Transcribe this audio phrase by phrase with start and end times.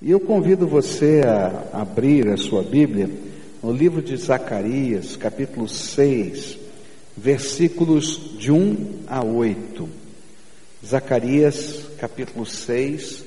[0.00, 3.10] E eu convido você a abrir a sua Bíblia
[3.60, 6.56] no livro de Zacarias, capítulo 6,
[7.16, 9.88] versículos de 1 a 8.
[10.86, 13.24] Zacarias, capítulo 6,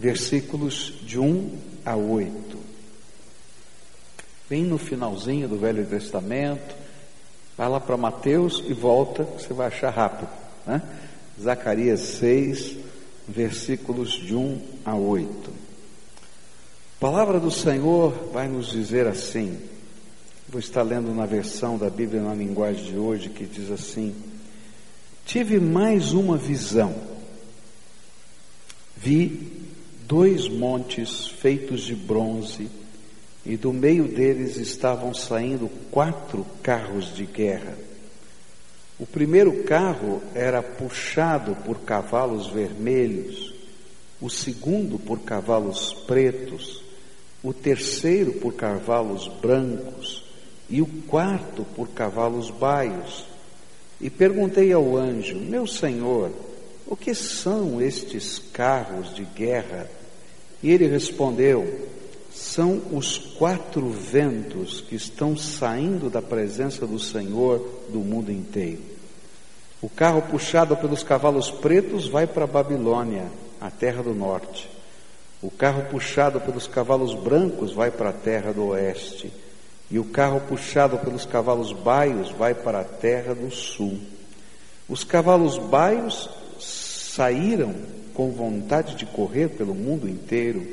[0.00, 2.58] versículos de 1 a 8.
[4.48, 6.74] Bem no finalzinho do Velho Testamento,
[7.54, 10.30] vai lá para Mateus e volta, você vai achar rápido.
[10.66, 10.80] Né?
[11.38, 12.76] Zacarias 6,
[13.28, 15.67] versículos de 1 a 8.
[16.98, 19.56] A palavra do Senhor vai nos dizer assim,
[20.48, 24.12] vou estar lendo na versão da Bíblia na linguagem de hoje, que diz assim:
[25.24, 26.92] Tive mais uma visão.
[28.96, 29.48] Vi
[30.08, 32.68] dois montes feitos de bronze,
[33.46, 37.78] e do meio deles estavam saindo quatro carros de guerra.
[38.98, 43.54] O primeiro carro era puxado por cavalos vermelhos,
[44.20, 46.87] o segundo por cavalos pretos
[47.42, 50.24] o terceiro por cavalos brancos
[50.68, 53.24] e o quarto por cavalos baios.
[54.00, 56.30] E perguntei ao anjo: Meu senhor,
[56.86, 59.88] o que são estes carros de guerra?
[60.62, 61.88] E ele respondeu:
[62.32, 67.58] São os quatro ventos que estão saindo da presença do Senhor
[67.88, 68.82] do mundo inteiro.
[69.80, 73.26] O carro puxado pelos cavalos pretos vai para a Babilônia,
[73.60, 74.68] a terra do norte.
[75.40, 79.32] O carro puxado pelos cavalos brancos vai para a terra do oeste,
[79.88, 83.98] e o carro puxado pelos cavalos baios vai para a terra do sul.
[84.88, 87.72] Os cavalos baios saíram
[88.14, 90.66] com vontade de correr pelo mundo inteiro,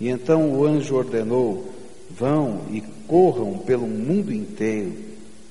[0.00, 1.70] e então o anjo ordenou:
[2.10, 4.94] vão e corram pelo mundo inteiro,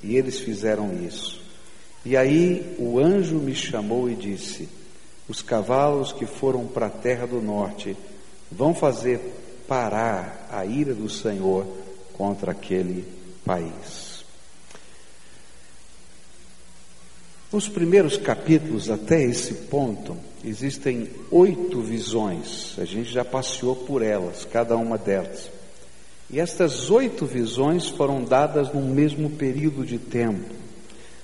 [0.01, 1.39] e eles fizeram isso.
[2.03, 4.67] E aí o anjo me chamou e disse:
[5.29, 7.95] os cavalos que foram para a terra do norte
[8.55, 9.19] vão fazer
[9.67, 11.65] parar a ira do Senhor
[12.13, 13.05] contra aquele
[13.43, 14.23] país.
[17.51, 22.75] Nos primeiros capítulos, até esse ponto, existem oito visões.
[22.77, 25.49] A gente já passeou por elas, cada uma delas.
[26.29, 30.53] E estas oito visões foram dadas num mesmo período de tempo.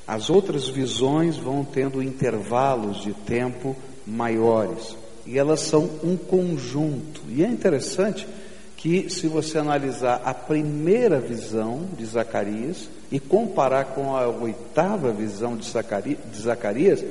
[0.08, 3.75] As outras visões vão tendo intervalos de tempo
[4.06, 4.96] maiores
[5.31, 7.22] e elas são um conjunto.
[7.30, 8.28] E é interessante
[8.75, 15.56] que, se você analisar a primeira visão de Zacarias e comparar com a oitava visão
[15.56, 15.66] de
[16.38, 17.02] Zacarias,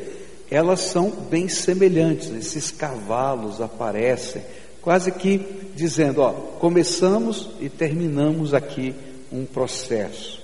[0.50, 2.28] elas são bem semelhantes.
[2.28, 4.42] Esses cavalos aparecem,
[4.82, 8.94] quase que dizendo: ó, começamos e terminamos aqui
[9.32, 10.42] um processo.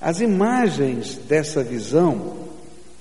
[0.00, 2.48] As imagens dessa visão,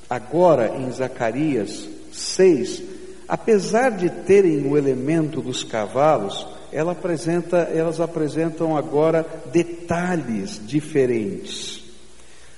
[0.09, 2.88] agora em Zacarias 6,
[3.29, 11.83] Apesar de terem o elemento dos cavalos, ela apresenta, elas apresentam agora detalhes diferentes.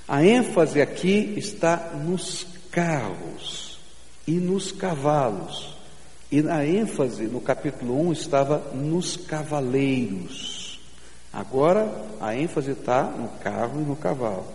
[0.07, 3.77] A ênfase aqui está nos carros
[4.25, 5.75] e nos cavalos.
[6.31, 10.79] E a ênfase no capítulo 1 estava nos cavaleiros.
[11.33, 14.47] Agora a ênfase está no carro e no cavalo.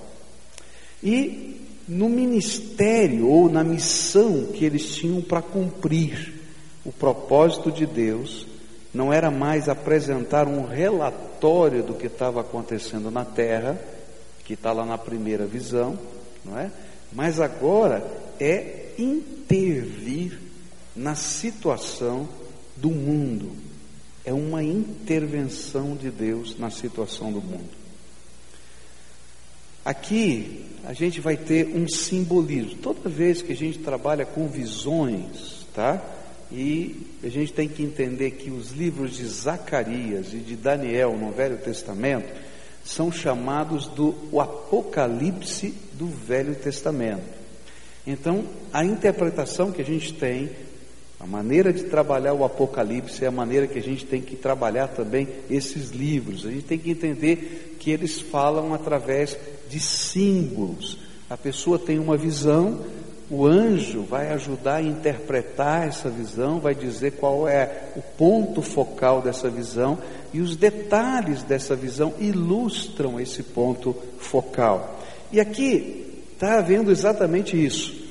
[1.03, 6.35] E no ministério ou na missão que eles tinham para cumprir.
[6.85, 8.47] O propósito de Deus
[8.93, 13.79] não era mais apresentar um relatório do que estava acontecendo na terra,
[14.45, 15.99] que está lá na primeira visão,
[16.45, 16.71] não é?
[17.13, 18.05] Mas agora
[18.41, 20.39] é intervir
[20.95, 22.29] na situação
[22.77, 23.53] do mundo.
[24.25, 27.76] É uma intervenção de Deus na situação do mundo.
[29.87, 32.75] Aqui a gente vai ter um simbolismo.
[32.83, 36.03] Toda vez que a gente trabalha com visões, tá?
[36.51, 41.31] E a gente tem que entender que os livros de Zacarias e de Daniel no
[41.31, 42.29] Velho Testamento
[42.85, 47.23] são chamados do Apocalipse do Velho Testamento.
[48.05, 50.51] Então, a interpretação que a gente tem,
[51.21, 54.89] a maneira de trabalhar o Apocalipse é a maneira que a gente tem que trabalhar
[54.89, 56.45] também esses livros.
[56.45, 60.99] A gente tem que entender que eles falam através de símbolos.
[61.29, 62.81] A pessoa tem uma visão,
[63.29, 69.21] o anjo vai ajudar a interpretar essa visão, vai dizer qual é o ponto focal
[69.21, 69.99] dessa visão
[70.33, 75.01] e os detalhes dessa visão ilustram esse ponto focal.
[75.33, 78.07] E aqui está havendo exatamente isso.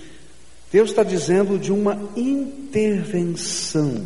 [0.72, 4.06] Deus está dizendo de uma intervenção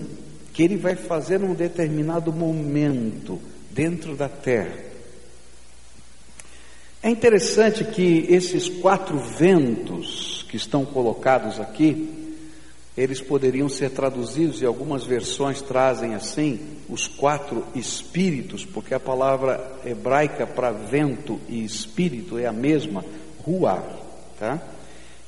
[0.54, 3.40] que Ele vai fazer num determinado momento
[3.72, 4.89] dentro da terra.
[7.02, 12.20] É interessante que esses quatro ventos que estão colocados aqui
[13.00, 16.60] eles poderiam ser traduzidos, e algumas versões trazem assim,
[16.90, 23.06] os quatro espíritos, porque a palavra hebraica para vento e espírito é a mesma,
[23.46, 23.88] ruar,
[24.38, 24.62] tá?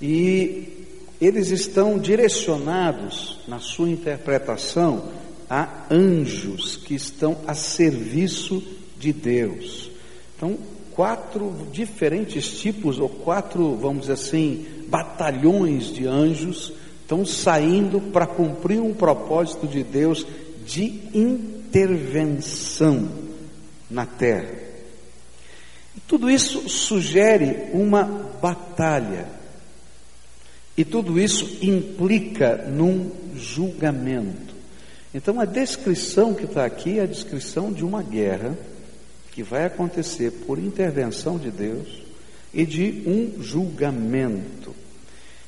[0.01, 0.85] E
[1.21, 5.09] eles estão direcionados na sua interpretação
[5.49, 8.61] a anjos que estão a serviço
[8.99, 9.89] de Deus.
[10.35, 10.57] Então,
[10.95, 18.79] quatro diferentes tipos, ou quatro, vamos dizer assim, batalhões de anjos estão saindo para cumprir
[18.81, 20.25] um propósito de Deus
[20.65, 23.09] de intervenção
[23.89, 24.53] na terra.
[25.95, 28.03] E tudo isso sugere uma
[28.41, 29.27] batalha.
[30.77, 34.55] E tudo isso implica num julgamento.
[35.13, 38.57] Então a descrição que está aqui é a descrição de uma guerra
[39.31, 42.01] que vai acontecer por intervenção de Deus
[42.53, 44.75] e de um julgamento.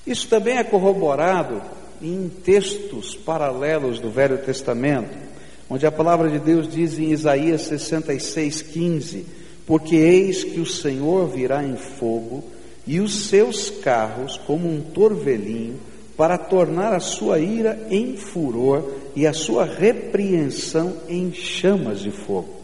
[0.06, 1.62] Isso também é corroborado
[2.02, 5.18] em textos paralelos do Velho Testamento,
[5.70, 9.26] onde a palavra de Deus diz em Isaías 66, 15:
[9.66, 12.44] Porque eis que o Senhor virá em fogo,
[12.86, 15.80] e os seus carros como um torvelinho,
[16.18, 22.63] para tornar a sua ira em furor e a sua repreensão em chamas de fogo.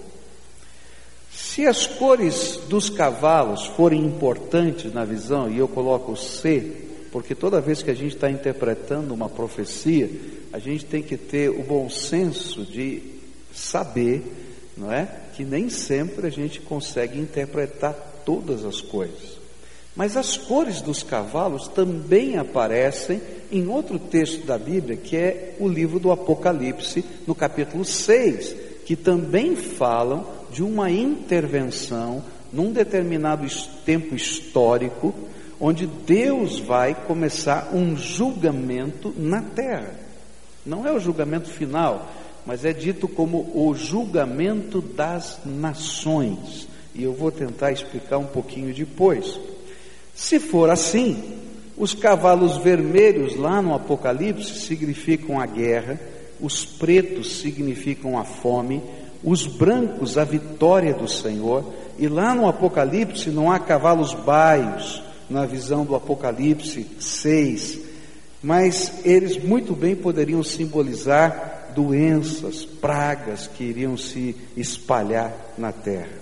[1.60, 6.72] Se as cores dos cavalos forem importantes na visão, e eu coloco C,
[7.12, 10.10] porque toda vez que a gente está interpretando uma profecia,
[10.54, 13.04] a gente tem que ter o bom senso de
[13.54, 14.24] saber,
[14.78, 15.06] não é?
[15.36, 19.38] Que nem sempre a gente consegue interpretar todas as coisas.
[19.98, 23.20] Mas as cores dos cavalos também aparecem
[23.52, 28.56] em outro texto da Bíblia, que é o livro do Apocalipse, no capítulo 6,
[28.86, 33.48] que também falam de uma intervenção num determinado
[33.86, 35.14] tempo histórico
[35.60, 39.94] onde Deus vai começar um julgamento na terra.
[40.66, 42.10] Não é o julgamento final,
[42.46, 46.68] mas é dito como o julgamento das nações.
[46.96, 49.40] E eu vou tentar explicar um pouquinho depois.
[50.16, 51.38] Se for assim,
[51.78, 56.00] os cavalos vermelhos lá no Apocalipse significam a guerra,
[56.40, 58.82] os pretos significam a fome,
[59.24, 61.64] os brancos a vitória do Senhor,
[61.98, 67.80] e lá no Apocalipse não há cavalos baios, na visão do Apocalipse 6,
[68.42, 76.18] mas eles muito bem poderiam simbolizar doenças, pragas que iriam se espalhar na terra.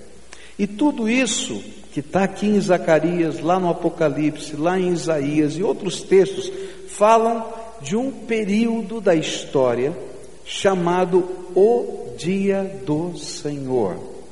[0.60, 5.64] E tudo isso que está aqui em Zacarias, lá no Apocalipse, lá em Isaías e
[5.64, 6.52] outros textos,
[6.90, 7.46] falam
[7.82, 9.96] de um período da história
[10.44, 13.96] chamado o Dia do Senhor.
[13.96, 14.24] O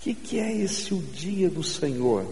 [0.00, 2.26] que, que é esse o Dia do Senhor?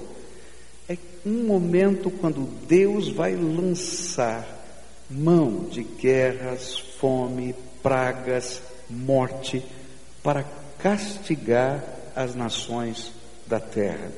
[1.27, 4.47] um momento quando Deus vai lançar
[5.11, 9.63] mão de guerras, fome, pragas, morte,
[10.23, 10.45] para
[10.79, 11.85] castigar
[12.15, 13.13] as nações
[13.47, 14.11] da terra.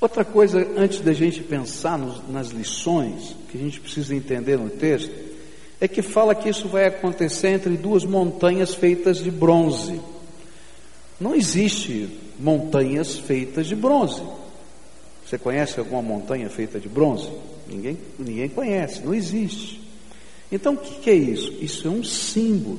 [0.00, 4.70] Outra coisa, antes da gente pensar nos, nas lições que a gente precisa entender no
[4.70, 5.33] texto,
[5.80, 10.00] é que fala que isso vai acontecer entre duas montanhas feitas de bronze.
[11.20, 14.22] Não existe montanhas feitas de bronze.
[15.24, 17.30] Você conhece alguma montanha feita de bronze?
[17.68, 19.80] Ninguém, ninguém conhece, não existe.
[20.52, 21.52] Então o que, é isso?
[21.60, 22.78] Isso é um símbolo,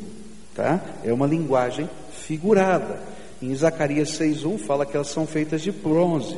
[0.54, 0.84] tá?
[1.04, 1.90] É uma linguagem
[2.26, 3.02] figurada.
[3.42, 6.38] Em Zacarias 6:1 fala que elas são feitas de bronze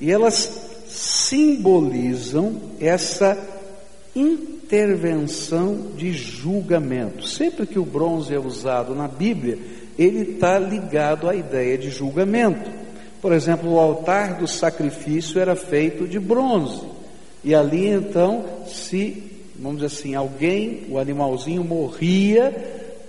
[0.00, 3.36] e elas simbolizam essa
[4.14, 7.26] intervenção de julgamento.
[7.26, 9.58] Sempre que o bronze é usado na Bíblia,
[9.98, 12.70] ele está ligado à ideia de julgamento.
[13.20, 16.82] Por exemplo, o altar do sacrifício era feito de bronze.
[17.42, 19.22] E ali então, se,
[19.58, 22.54] vamos dizer assim, alguém, o animalzinho morria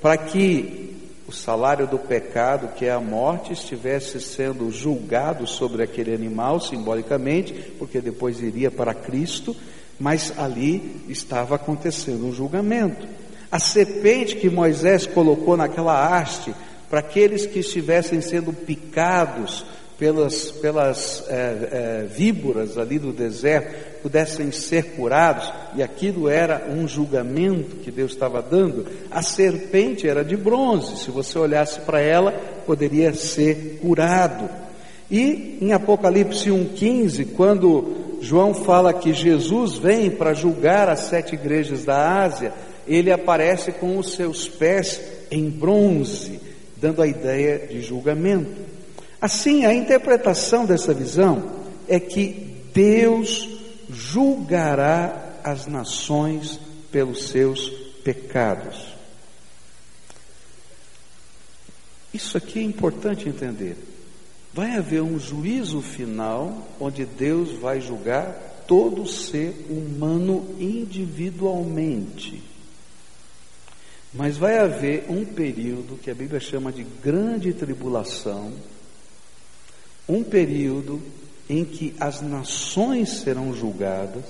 [0.01, 0.89] para que
[1.27, 7.53] o salário do pecado, que é a morte, estivesse sendo julgado sobre aquele animal, simbolicamente,
[7.77, 9.55] porque depois iria para Cristo,
[9.99, 13.07] mas ali estava acontecendo um julgamento.
[13.51, 16.53] A serpente que Moisés colocou naquela haste,
[16.89, 19.65] para aqueles que estivessem sendo picados,
[19.99, 26.87] pelas, pelas é, é, víboras ali do deserto pudessem ser curados, e aquilo era um
[26.87, 32.31] julgamento que Deus estava dando, a serpente era de bronze, se você olhasse para ela,
[32.65, 34.49] poderia ser curado.
[35.11, 41.85] E em Apocalipse 1,15, quando João fala que Jesus vem para julgar as sete igrejas
[41.85, 42.53] da Ásia,
[42.87, 46.39] ele aparece com os seus pés em bronze,
[46.77, 48.61] dando a ideia de julgamento.
[49.21, 51.51] Assim, a interpretação dessa visão
[51.87, 53.47] é que Deus
[53.89, 56.59] julgará as nações
[56.91, 57.69] pelos seus
[58.03, 58.93] pecados.
[62.13, 63.77] Isso aqui é importante entender.
[64.53, 72.43] Vai haver um juízo final onde Deus vai julgar todo ser humano individualmente.
[74.13, 78.53] Mas vai haver um período que a Bíblia chama de grande tribulação,
[80.07, 81.01] um período
[81.47, 84.23] em que as nações serão julgadas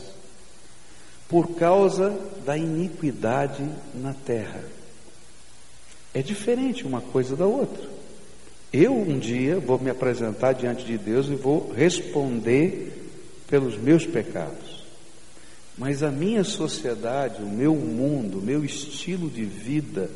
[1.29, 4.63] por causa da iniquidade na terra.
[6.13, 7.98] É diferente uma coisa da outra.
[8.71, 12.93] Eu um dia vou me apresentar diante de Deus e vou responder
[13.47, 14.83] pelos meus pecados.
[15.77, 20.09] Mas a minha sociedade, o meu mundo, o meu estilo de vida,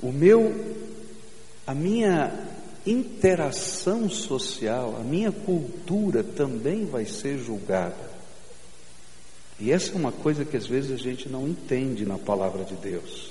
[0.00, 0.76] o meu
[1.66, 2.32] a minha
[2.86, 8.08] interação social, a minha cultura também vai ser julgada.
[9.60, 12.74] E essa é uma coisa que às vezes a gente não entende na palavra de
[12.76, 13.27] Deus.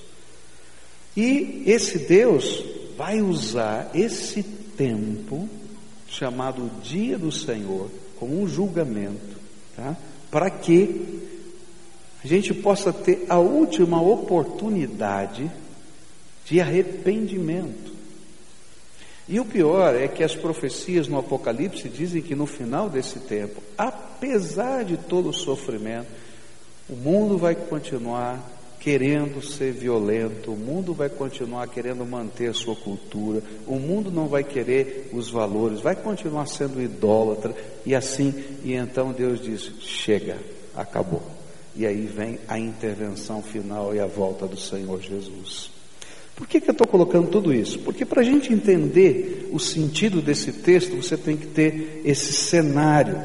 [1.18, 2.64] E esse Deus
[2.96, 5.50] vai usar esse tempo,
[6.08, 9.36] chamado Dia do Senhor, como um julgamento,
[9.76, 9.98] tá?
[10.30, 11.20] para que
[12.24, 15.52] a gente possa ter a última oportunidade
[16.46, 17.98] de arrependimento.
[19.28, 23.62] E o pior é que as profecias no Apocalipse dizem que no final desse tempo,
[23.76, 26.08] apesar de todo o sofrimento,
[26.88, 32.76] o mundo vai continuar querendo ser violento, o mundo vai continuar querendo manter a sua
[32.76, 37.56] cultura, o mundo não vai querer os valores, vai continuar sendo idólatra,
[37.86, 40.38] e assim, e então Deus diz: chega,
[40.76, 41.22] acabou.
[41.76, 45.70] E aí vem a intervenção final e a volta do Senhor Jesus.
[46.36, 47.80] Por que, que eu estou colocando tudo isso?
[47.80, 53.20] Porque para a gente entender o sentido desse texto, você tem que ter esse cenário.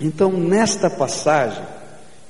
[0.00, 1.64] Então, nesta passagem,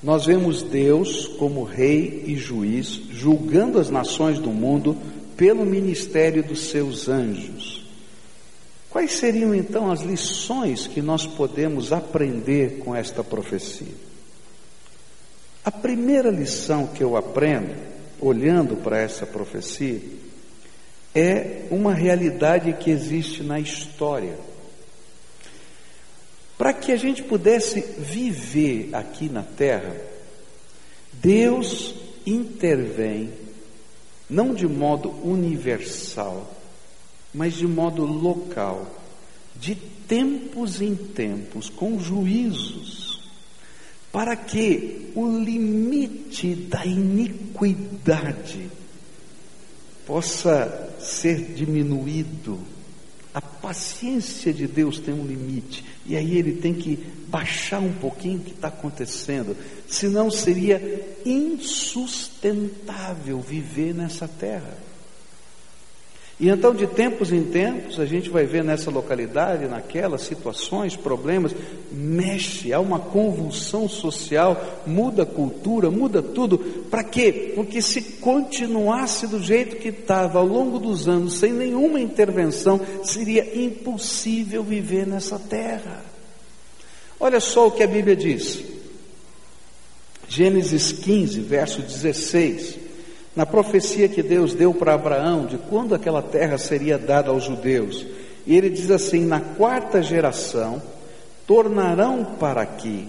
[0.02, 4.96] nós vemos Deus como rei e juiz, julgando as nações do mundo
[5.36, 7.84] pelo ministério dos seus anjos.
[8.90, 13.94] Quais seriam então as lições que nós podemos aprender com esta profecia?
[15.64, 17.74] A primeira lição que eu aprendo,
[18.20, 20.00] olhando para essa profecia,
[21.14, 24.38] é uma realidade que existe na história.
[26.56, 29.94] Para que a gente pudesse viver aqui na terra,
[31.12, 31.94] Deus
[32.24, 33.30] intervém,
[34.28, 36.54] não de modo universal,
[37.32, 38.90] mas de modo local,
[39.54, 43.20] de tempos em tempos, com juízos,
[44.10, 48.70] para que o limite da iniquidade
[50.06, 52.58] possa ser diminuído
[53.36, 56.96] a paciência de Deus tem um limite, e aí ele tem que
[57.28, 59.54] baixar um pouquinho o que está acontecendo,
[59.86, 64.85] senão seria insustentável viver nessa terra.
[66.38, 71.54] E então, de tempos em tempos, a gente vai ver nessa localidade, naquelas situações, problemas,
[71.90, 76.58] mexe, há uma convulsão social, muda a cultura, muda tudo.
[76.90, 77.52] Para quê?
[77.54, 83.58] Porque se continuasse do jeito que estava ao longo dos anos, sem nenhuma intervenção, seria
[83.58, 86.04] impossível viver nessa terra.
[87.18, 88.62] Olha só o que a Bíblia diz.
[90.28, 92.85] Gênesis 15, verso 16
[93.36, 98.06] na profecia que Deus deu para Abraão de quando aquela terra seria dada aos judeus.
[98.46, 100.80] E ele diz assim: na quarta geração
[101.46, 103.06] tornarão para aqui,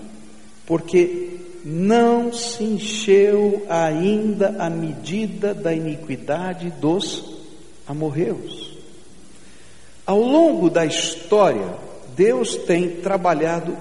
[0.66, 7.38] porque não se encheu ainda a medida da iniquidade dos
[7.88, 8.78] amorreus.
[10.06, 11.74] Ao longo da história,
[12.16, 13.78] Deus tem trabalhado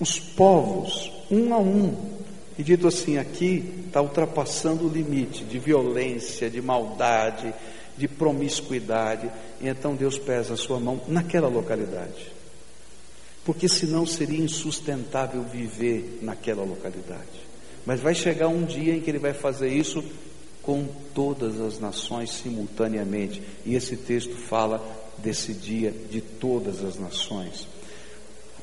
[0.00, 2.15] os povos um a um
[2.58, 7.52] e dito assim: aqui está ultrapassando o limite de violência, de maldade,
[7.96, 9.30] de promiscuidade.
[9.60, 12.32] E então Deus pesa a sua mão naquela localidade.
[13.44, 17.46] Porque senão seria insustentável viver naquela localidade.
[17.84, 20.02] Mas vai chegar um dia em que ele vai fazer isso
[20.62, 20.84] com
[21.14, 23.40] todas as nações simultaneamente.
[23.64, 24.84] E esse texto fala
[25.18, 27.68] desse dia de todas as nações.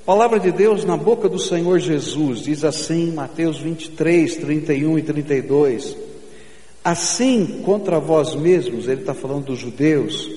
[0.06, 5.96] Palavra de Deus na boca do Senhor Jesus diz assim, Mateus 23, 31 e 32.
[6.84, 10.30] Assim contra vós mesmos, ele está falando dos judeus,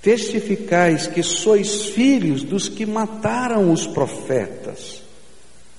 [0.00, 5.02] testificais que sois filhos dos que mataram os profetas.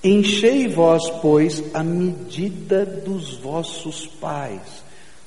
[0.04, 4.84] Enchei vós, pois, a medida dos vossos pais.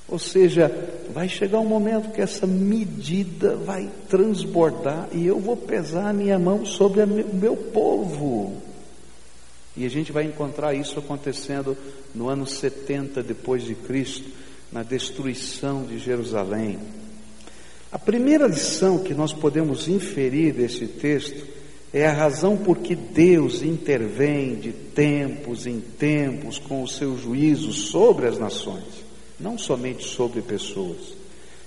[0.08, 0.72] Ou seja,
[1.14, 6.38] vai chegar um momento que essa medida vai transbordar e eu vou pesar a minha
[6.38, 8.62] mão sobre o meu povo.
[9.76, 11.76] E a gente vai encontrar isso acontecendo
[12.14, 14.30] no ano 70 depois de Cristo,
[14.72, 16.80] na destruição de Jerusalém.
[17.92, 21.46] A primeira lição que nós podemos inferir desse texto
[21.94, 27.72] é a razão por que Deus intervém de tempos em tempos com o seu juízo
[27.72, 29.05] sobre as nações,
[29.40, 31.16] não somente sobre pessoas.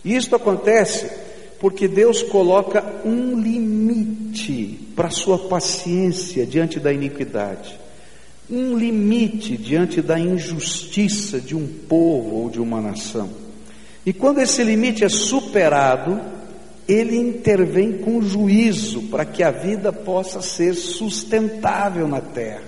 [0.04, 1.10] E isto acontece
[1.58, 7.78] porque Deus coloca um limite para a sua paciência diante da iniquidade,
[8.50, 13.28] um limite diante da injustiça de um povo ou de uma nação.
[14.06, 16.18] E quando esse limite é superado,
[16.86, 22.67] ele intervém com juízo para que a vida possa ser sustentável na terra.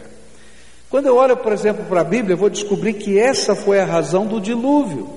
[0.90, 3.84] Quando eu olho, por exemplo, para a Bíblia, eu vou descobrir que essa foi a
[3.84, 5.08] razão do dilúvio.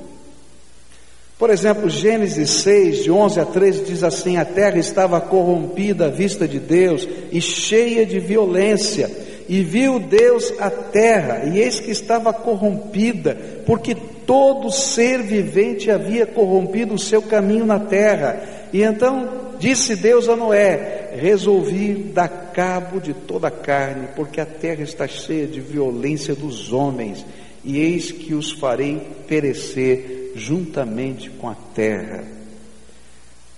[1.39, 6.09] Por exemplo, Gênesis 6, de 11 a 13, diz assim: A terra estava corrompida à
[6.09, 9.09] vista de Deus e cheia de violência.
[9.49, 16.25] E viu Deus a terra, e eis que estava corrompida, porque todo ser vivente havia
[16.25, 22.99] corrompido o seu caminho na terra e então disse Deus a Noé: Resolvi dar cabo
[22.99, 27.25] de toda a carne, porque a terra está cheia de violência dos homens,
[27.63, 32.23] e eis que os farei perecer juntamente com a terra.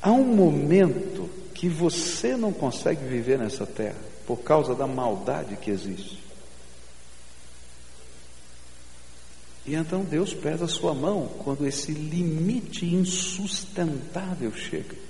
[0.01, 3.95] Há um momento que você não consegue viver nessa terra
[4.27, 6.19] por causa da maldade que existe.
[9.65, 15.04] E então Deus pesa a sua mão quando esse limite insustentável chega.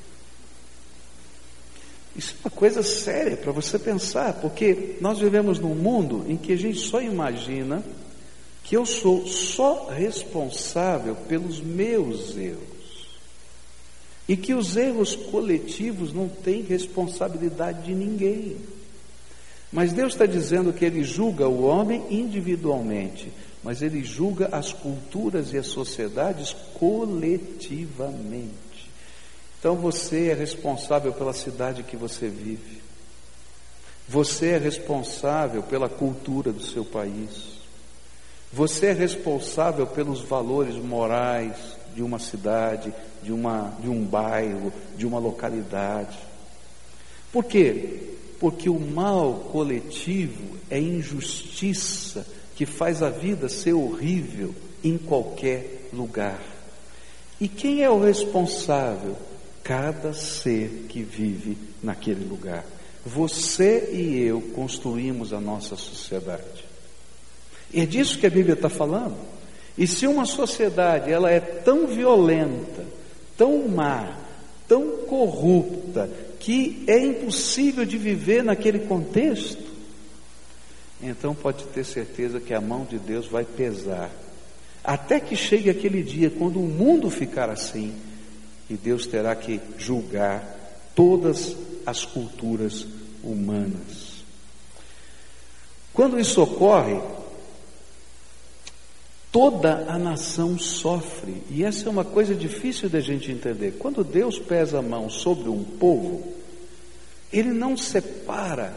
[2.15, 6.53] Isso é uma coisa séria para você pensar, porque nós vivemos num mundo em que
[6.53, 7.83] a gente só imagina
[8.63, 12.75] que eu sou só responsável pelos meus erros.
[14.27, 18.57] E que os erros coletivos não têm responsabilidade de ninguém.
[19.71, 23.31] Mas Deus está dizendo que Ele julga o homem individualmente,
[23.61, 28.64] mas Ele julga as culturas e as sociedades coletivamente.
[29.65, 32.83] Então você é responsável pela cidade que você vive.
[34.07, 37.57] Você é responsável pela cultura do seu país.
[38.53, 41.57] Você é responsável pelos valores morais
[41.95, 46.19] de uma cidade, de, uma, de um bairro, de uma localidade.
[47.31, 48.03] Por quê?
[48.39, 52.23] Porque o mal coletivo é injustiça
[52.55, 56.39] que faz a vida ser horrível em qualquer lugar.
[57.41, 59.17] E quem é o responsável?
[59.65, 62.63] Cada ser que vive naquele lugar.
[63.03, 66.63] Você e eu construímos a nossa sociedade.
[67.73, 69.17] E é disso que a Bíblia está falando.
[69.75, 72.85] E se uma sociedade ela é tão violenta,
[73.35, 74.15] tão má,
[74.67, 79.65] tão corrupta, que é impossível de viver naquele contexto,
[81.01, 84.11] então pode ter certeza que a mão de Deus vai pesar.
[84.83, 87.95] Até que chegue aquele dia quando o mundo ficar assim,
[88.69, 90.43] e Deus terá que julgar
[90.95, 92.85] todas as culturas
[93.23, 94.23] humanas.
[95.93, 96.99] Quando isso ocorre,
[99.31, 103.77] toda a nação sofre, e essa é uma coisa difícil da gente entender.
[103.77, 106.23] Quando Deus pesa a mão sobre um povo,
[107.31, 108.73] ele não separa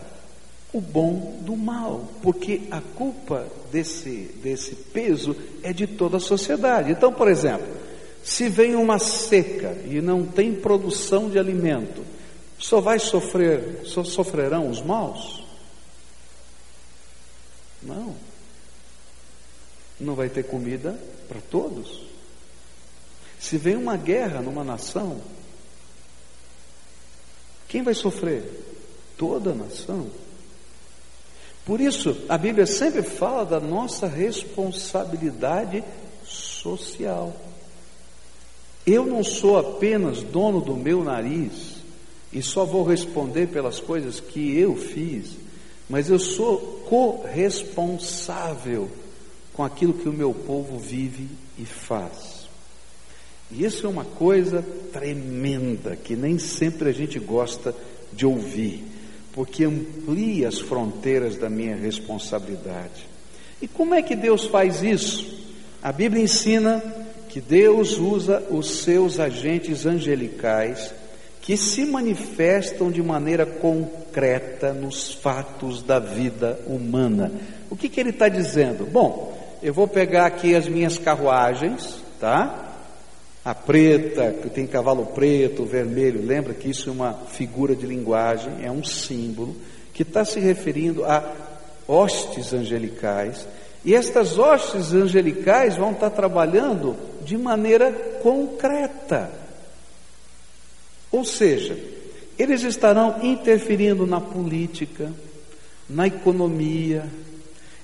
[0.73, 6.93] o bom do mal, porque a culpa desse, desse peso é de toda a sociedade.
[6.93, 7.67] Então, por exemplo,
[8.29, 12.05] se vem uma seca e não tem produção de alimento,
[12.59, 15.43] só vai sofrer, só sofrerão os maus?
[17.83, 18.15] Não.
[19.99, 22.03] Não vai ter comida para todos.
[23.41, 25.23] Se vem uma guerra numa nação,
[27.67, 28.45] quem vai sofrer?
[29.17, 30.11] Toda a nação.
[31.65, 35.83] Por isso, a Bíblia sempre fala da nossa responsabilidade
[36.27, 37.35] social.
[38.91, 41.77] Eu não sou apenas dono do meu nariz
[42.33, 45.33] e só vou responder pelas coisas que eu fiz,
[45.91, 46.57] mas eu sou
[46.89, 48.89] corresponsável
[49.53, 52.49] com aquilo que o meu povo vive e faz.
[53.51, 57.75] E isso é uma coisa tremenda que nem sempre a gente gosta
[58.11, 58.85] de ouvir,
[59.35, 63.07] porque amplia as fronteiras da minha responsabilidade.
[63.61, 65.47] E como é que Deus faz isso?
[65.83, 66.83] A Bíblia ensina
[67.29, 70.93] que Deus usa os seus agentes angelicais
[71.49, 77.33] que se manifestam de maneira concreta nos fatos da vida humana.
[77.71, 78.85] O que, que ele está dizendo?
[78.85, 82.67] Bom, eu vou pegar aqui as minhas carruagens, tá?
[83.43, 88.53] A preta, que tem cavalo preto, vermelho, lembra que isso é uma figura de linguagem,
[88.63, 89.57] é um símbolo
[89.95, 91.35] que está se referindo a
[91.87, 93.47] hostes angelicais,
[93.85, 96.95] e estas hostes angelicais vão estar trabalhando
[97.29, 99.31] de maneira concreta.
[101.13, 101.79] Ou seja,
[102.39, 105.13] eles estarão interferindo na política,
[105.87, 107.05] na economia,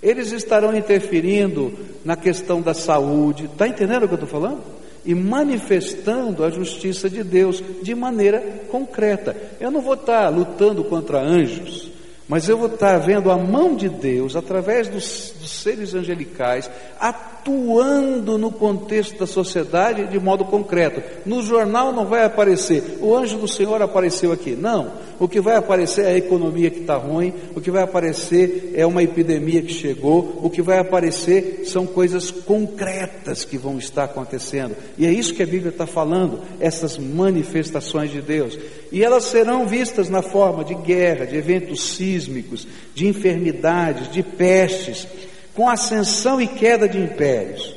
[0.03, 3.45] eles estarão interferindo na questão da saúde.
[3.45, 4.63] Está entendendo o que eu estou falando?
[5.05, 9.37] E manifestando a justiça de Deus de maneira concreta.
[9.61, 11.91] Eu não vou estar lutando contra anjos,
[12.29, 18.39] mas eu vou estar vendo a mão de Deus através dos, dos seres angelicais atuando
[18.39, 21.03] no contexto da sociedade de modo concreto.
[21.27, 24.53] No jornal não vai aparecer, o anjo do Senhor apareceu aqui.
[24.53, 28.73] Não, o que vai aparecer é a economia que está ruim, o que vai aparecer
[28.75, 34.05] é uma epidemia que chegou, o que vai aparecer são coisas concretas que vão estar
[34.05, 34.75] acontecendo.
[34.97, 38.59] E é isso que a Bíblia está falando, essas manifestações de Deus.
[38.95, 45.09] E elas serão vistas na forma de guerra, de eventos sísmicos, de enfermidades, de pestes
[45.53, 47.75] com ascensão e queda de impérios.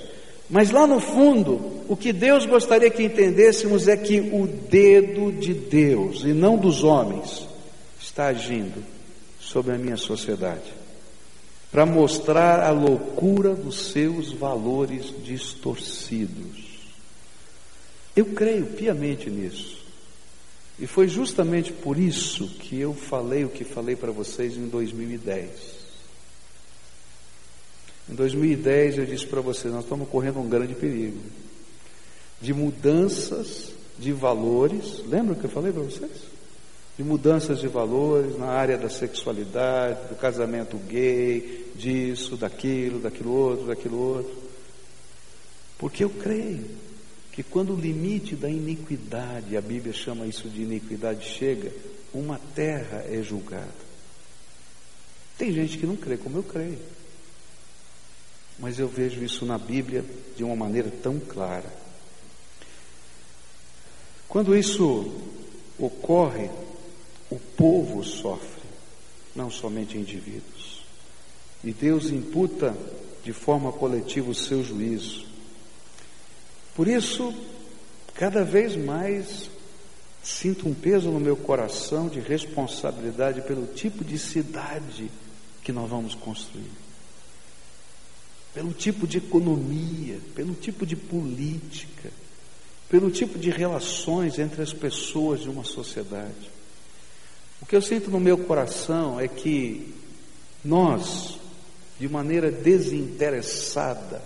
[0.48, 5.56] Mas lá no fundo, o que Deus gostaria que entendêssemos é que o dedo de
[5.56, 7.48] Deus e não dos homens
[8.00, 8.84] está agindo
[9.40, 10.72] sobre a minha sociedade
[11.72, 16.78] para mostrar a loucura dos seus valores distorcidos.
[18.16, 19.77] Eu creio piamente nisso.
[20.80, 25.78] E foi justamente por isso que eu falei o que falei para vocês em 2010.
[28.10, 31.20] Em 2010 eu disse para vocês, nós estamos correndo um grande perigo
[32.40, 35.04] de mudanças de valores.
[35.08, 36.12] Lembra o que eu falei para vocês?
[36.96, 43.68] De mudanças de valores na área da sexualidade, do casamento gay, disso, daquilo, daquilo outro,
[43.68, 44.36] daquilo outro.
[45.78, 46.66] Porque eu creio
[47.38, 51.72] que quando o limite da iniquidade, a Bíblia chama isso de iniquidade, chega,
[52.12, 53.76] uma terra é julgada.
[55.38, 56.80] Tem gente que não crê como eu creio.
[58.58, 60.04] Mas eu vejo isso na Bíblia
[60.36, 61.72] de uma maneira tão clara.
[64.28, 65.14] Quando isso
[65.78, 66.50] ocorre,
[67.30, 68.64] o povo sofre,
[69.36, 70.84] não somente indivíduos.
[71.64, 72.76] E Deus imputa
[73.24, 75.27] de forma coletiva o seu juízo.
[76.78, 77.34] Por isso,
[78.14, 79.50] cada vez mais
[80.24, 85.12] sinto um peso no meu coração de responsabilidade pelo tipo de cidade
[85.62, 86.88] que nós vamos construir
[88.58, 92.10] pelo tipo de economia, pelo tipo de política,
[92.90, 96.50] pelo tipo de relações entre as pessoas de uma sociedade.
[97.62, 99.94] O que eu sinto no meu coração é que
[100.66, 101.38] nós,
[102.00, 104.24] de maneira desinteressada,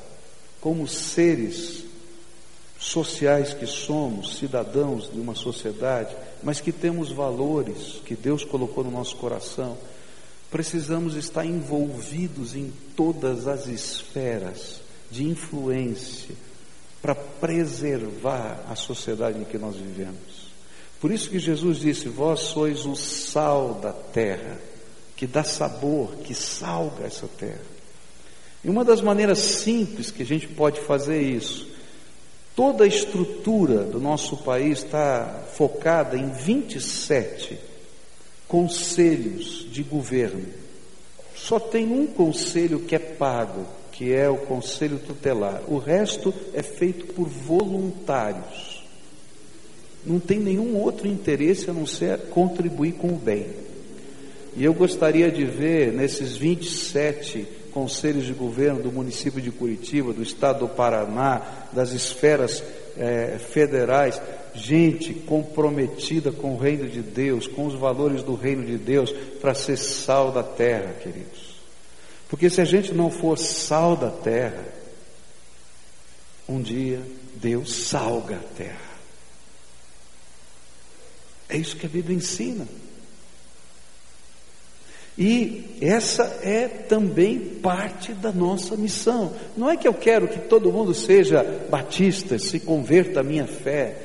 [0.61, 1.83] como seres
[2.81, 8.89] sociais que somos, cidadãos de uma sociedade, mas que temos valores que Deus colocou no
[8.89, 9.77] nosso coração,
[10.49, 16.35] precisamos estar envolvidos em todas as esferas de influência
[17.01, 20.51] para preservar a sociedade em que nós vivemos.
[20.99, 24.59] Por isso que Jesus disse: Vós sois o sal da terra,
[25.15, 27.61] que dá sabor, que salga essa terra.
[28.63, 31.70] E uma das maneiras simples que a gente pode fazer isso,
[32.61, 37.57] toda a estrutura do nosso país está focada em 27
[38.47, 40.45] conselhos de governo.
[41.35, 45.63] Só tem um conselho que é pago, que é o conselho tutelar.
[45.67, 48.83] O resto é feito por voluntários.
[50.05, 53.47] Não tem nenhum outro interesse a não ser contribuir com o bem.
[54.55, 57.60] E eu gostaria de ver nesses 27 conselhos
[58.25, 62.63] de governo do município de Curitiba, do estado do Paraná, das esferas
[62.97, 64.21] eh, federais,
[64.53, 69.53] gente comprometida com o reino de Deus, com os valores do reino de Deus, para
[69.53, 71.61] ser sal da terra, queridos.
[72.29, 74.65] Porque se a gente não for sal da terra,
[76.47, 77.01] um dia
[77.35, 78.91] Deus salga a terra.
[81.49, 82.65] É isso que a Bíblia ensina.
[85.23, 89.31] E essa é também parte da nossa missão.
[89.55, 93.97] Não é que eu quero que todo mundo seja batista, se converta à minha fé.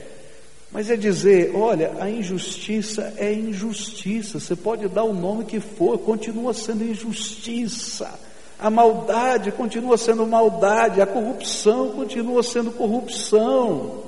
[0.70, 4.38] Mas é dizer, olha, a injustiça é injustiça.
[4.38, 8.12] Você pode dar o nome que for, continua sendo injustiça.
[8.58, 14.02] A maldade continua sendo maldade, a corrupção continua sendo corrupção.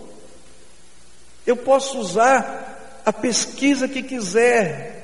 [1.47, 4.98] Eu posso usar a pesquisa que quiser,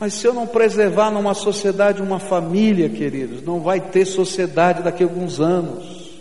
[0.00, 5.02] mas se eu não preservar numa sociedade uma família, queridos, não vai ter sociedade daqui
[5.02, 6.18] a alguns anos.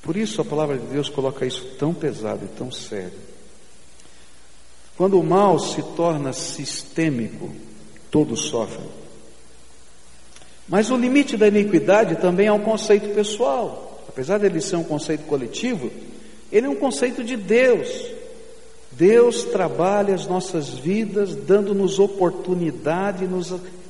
[0.00, 3.18] Por isso a palavra de Deus coloca isso tão pesado e tão sério.
[4.96, 7.50] Quando o mal se torna sistêmico,
[8.12, 8.86] todos sofrem.
[10.68, 14.04] Mas o limite da iniquidade também é um conceito pessoal.
[14.08, 15.90] Apesar dele ser um conceito coletivo,
[16.52, 18.21] ele é um conceito de Deus.
[19.02, 23.26] Deus trabalha as nossas vidas, dando-nos oportunidade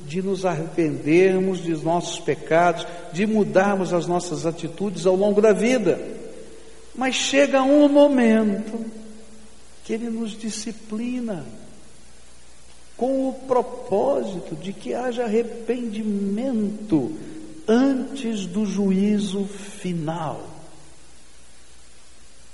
[0.07, 6.01] de nos arrependermos de nossos pecados, de mudarmos as nossas atitudes ao longo da vida.
[6.95, 8.83] Mas chega um momento
[9.83, 11.45] que Ele nos disciplina,
[12.97, 17.11] com o propósito de que haja arrependimento
[17.67, 20.41] antes do juízo final.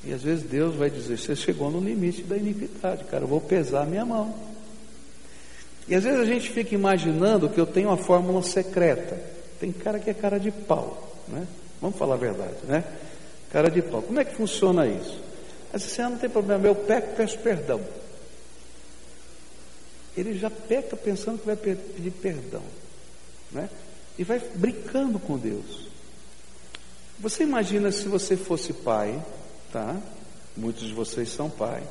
[0.03, 3.41] E às vezes Deus vai dizer: Você chegou no limite da iniquidade, cara, eu vou
[3.41, 4.33] pesar minha mão.
[5.88, 9.19] E às vezes a gente fica imaginando que eu tenho uma fórmula secreta.
[9.59, 11.45] Tem cara que é cara de pau, né?
[11.81, 12.83] Vamos falar a verdade, né?
[13.51, 14.01] Cara de pau.
[14.01, 15.19] Como é que funciona isso?
[15.73, 17.81] Mas assim, ah, não tem problema, eu peco, peço perdão.
[20.15, 22.63] Ele já peca pensando que vai pedir perdão,
[23.51, 23.69] né?
[24.17, 25.88] E vai brincando com Deus.
[27.19, 29.19] Você imagina se você fosse pai
[29.71, 29.97] tá?
[30.55, 31.84] Muitos de vocês são pai.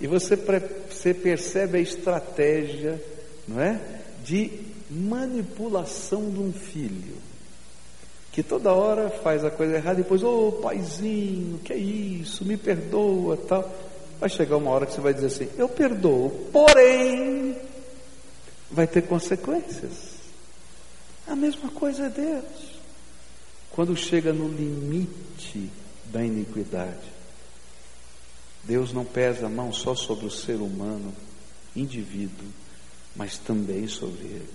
[0.00, 3.02] E você, você percebe a estratégia,
[3.46, 3.80] não é?
[4.24, 4.50] De
[4.90, 7.16] manipulação de um filho.
[8.32, 12.44] Que toda hora faz a coisa errada e depois, ô oh, paizinho, que é isso?
[12.44, 13.74] Me perdoa, tal.
[14.20, 17.56] Vai chegar uma hora que você vai dizer assim: eu perdoo, porém,
[18.70, 20.16] vai ter consequências.
[21.26, 22.76] A mesma coisa é Deus.
[23.70, 25.70] Quando chega no limite
[26.06, 27.15] da iniquidade,
[28.66, 31.14] Deus não pesa a mão só sobre o ser humano,
[31.74, 32.48] indivíduo,
[33.14, 34.50] mas também sobre ele.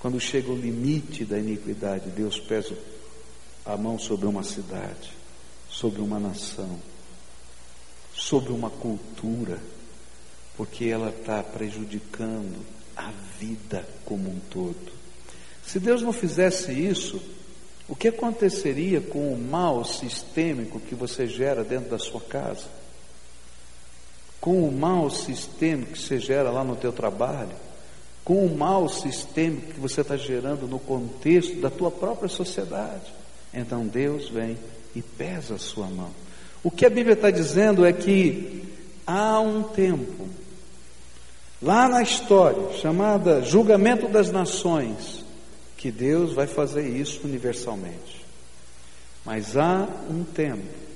[0.00, 2.76] Quando chega o limite da iniquidade, Deus pesa
[3.64, 5.12] a mão sobre uma cidade,
[5.68, 6.80] sobre uma nação,
[8.12, 9.58] sobre uma cultura,
[10.56, 12.58] porque ela está prejudicando
[12.96, 14.92] a vida como um todo.
[15.64, 17.22] Se Deus não fizesse isso,
[17.88, 22.79] o que aconteceria com o mal sistêmico que você gera dentro da sua casa?
[24.40, 27.54] Com o mal sistêmico que você gera lá no teu trabalho,
[28.24, 33.12] com o mal sistêmico que você está gerando no contexto da tua própria sociedade.
[33.52, 34.56] Então Deus vem
[34.94, 36.10] e pesa a sua mão.
[36.62, 38.64] O que a Bíblia está dizendo é que
[39.06, 40.28] há um tempo,
[41.60, 45.24] lá na história, chamada julgamento das nações,
[45.76, 48.24] que Deus vai fazer isso universalmente.
[49.24, 50.89] Mas há um tempo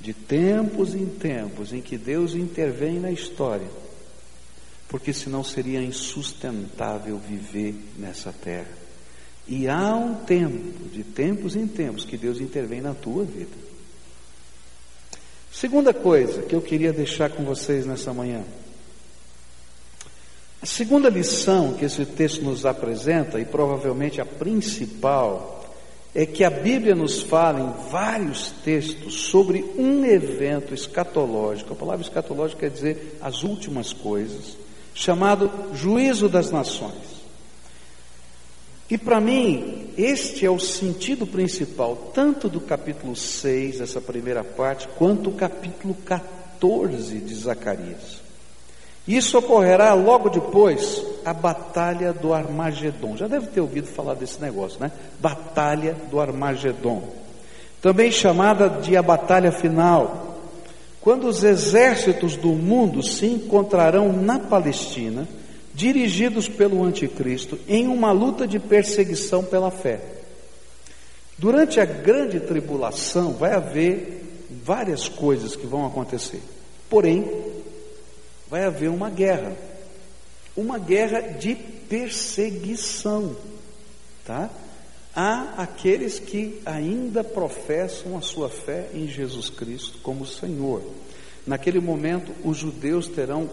[0.00, 3.68] de tempos em tempos em que Deus intervém na história,
[4.88, 8.80] porque senão seria insustentável viver nessa terra.
[9.46, 13.70] E há um tempo, de tempos em tempos, que Deus intervém na tua vida.
[15.52, 18.44] Segunda coisa que eu queria deixar com vocês nessa manhã.
[20.62, 25.59] A segunda lição que esse texto nos apresenta, e provavelmente a principal,
[26.14, 31.72] é que a Bíblia nos fala em vários textos sobre um evento escatológico.
[31.72, 34.56] A palavra escatológico quer dizer as últimas coisas,
[34.92, 37.20] chamado juízo das nações.
[38.90, 44.88] E para mim, este é o sentido principal, tanto do capítulo 6, essa primeira parte,
[44.98, 48.19] quanto do capítulo 14 de Zacarias.
[49.06, 53.16] Isso ocorrerá logo depois a batalha do Armagedon.
[53.16, 54.90] Já deve ter ouvido falar desse negócio, né?
[55.18, 57.02] Batalha do Armagedon.
[57.80, 60.38] Também chamada de a batalha final.
[61.00, 65.26] Quando os exércitos do mundo se encontrarão na Palestina,
[65.74, 70.00] dirigidos pelo anticristo, em uma luta de perseguição pela fé.
[71.38, 74.22] Durante a grande tribulação vai haver
[74.62, 76.42] várias coisas que vão acontecer.
[76.90, 77.24] Porém,
[78.50, 79.56] vai haver uma guerra.
[80.56, 83.36] Uma guerra de perseguição,
[84.26, 84.50] tá?
[85.14, 90.82] Há aqueles que ainda professam a sua fé em Jesus Cristo como Senhor.
[91.46, 93.48] Naquele momento, os judeus terão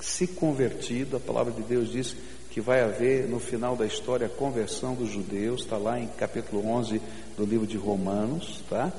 [0.00, 2.16] se convertido, a palavra de Deus diz
[2.50, 6.66] que vai haver no final da história a conversão dos judeus, está lá em capítulo
[6.66, 7.00] 11
[7.36, 8.92] do livro de Romanos, tá?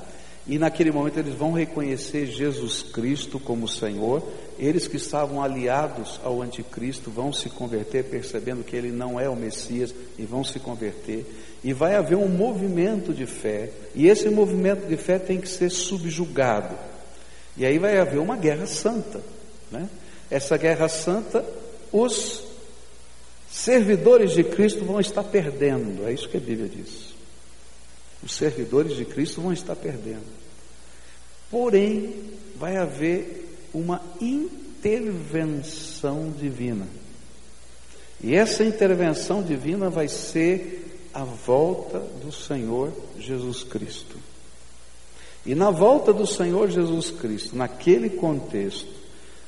[0.46, 4.22] E naquele momento eles vão reconhecer Jesus Cristo como Senhor.
[4.58, 9.36] Eles que estavam aliados ao anticristo vão se converter, percebendo que ele não é o
[9.36, 11.24] Messias, e vão se converter.
[11.62, 15.70] E vai haver um movimento de fé, e esse movimento de fé tem que ser
[15.70, 16.74] subjugado.
[17.56, 19.20] E aí vai haver uma guerra santa.
[19.70, 19.88] Né?
[20.28, 21.44] Essa guerra santa,
[21.92, 22.42] os
[23.48, 27.11] servidores de Cristo vão estar perdendo, é isso que a Bíblia diz.
[28.22, 30.24] Os servidores de Cristo vão estar perdendo.
[31.50, 32.14] Porém,
[32.56, 36.86] vai haver uma intervenção divina.
[38.22, 44.16] E essa intervenção divina vai ser a volta do Senhor Jesus Cristo.
[45.44, 48.88] E na volta do Senhor Jesus Cristo, naquele contexto,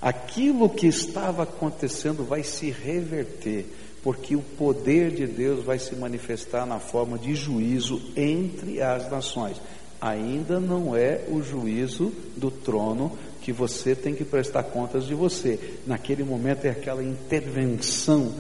[0.01, 3.67] aquilo que estava acontecendo vai se reverter,
[4.05, 9.57] porque o poder de Deus vai se manifestar na forma de juízo entre as nações.
[9.99, 15.59] Ainda não é o juízo do trono que você tem que prestar contas de você.
[15.87, 18.35] Naquele momento é aquela intervenção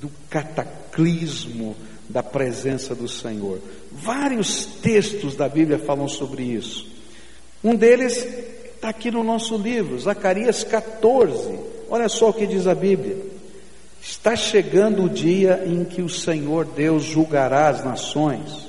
[0.00, 1.74] do cataclismo
[2.08, 3.58] da presença do Senhor.
[3.90, 6.86] Vários textos da Bíblia falam sobre isso.
[7.64, 8.24] Um deles
[8.76, 11.58] está aqui no nosso livro, Zacarias 14.
[11.90, 13.27] Olha só o que diz a Bíblia.
[14.00, 18.68] Está chegando o dia em que o Senhor Deus julgará as nações,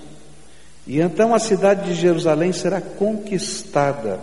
[0.85, 4.19] e então a cidade de Jerusalém será conquistada,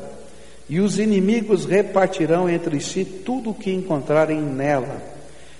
[0.68, 5.15] e os inimigos repartirão entre si tudo o que encontrarem nela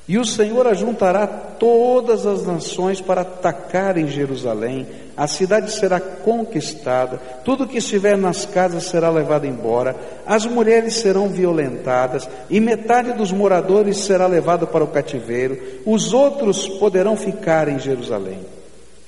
[0.09, 4.87] e o Senhor ajuntará todas as nações para atacar em Jerusalém.
[5.17, 11.29] A cidade será conquistada, tudo que estiver nas casas será levado embora, as mulheres serão
[11.29, 17.79] violentadas, e metade dos moradores será levado para o cativeiro, os outros poderão ficar em
[17.79, 18.41] Jerusalém.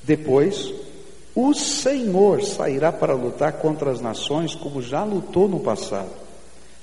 [0.03, 0.73] Depois,
[1.35, 6.28] o Senhor sairá para lutar contra as nações, como já lutou no passado.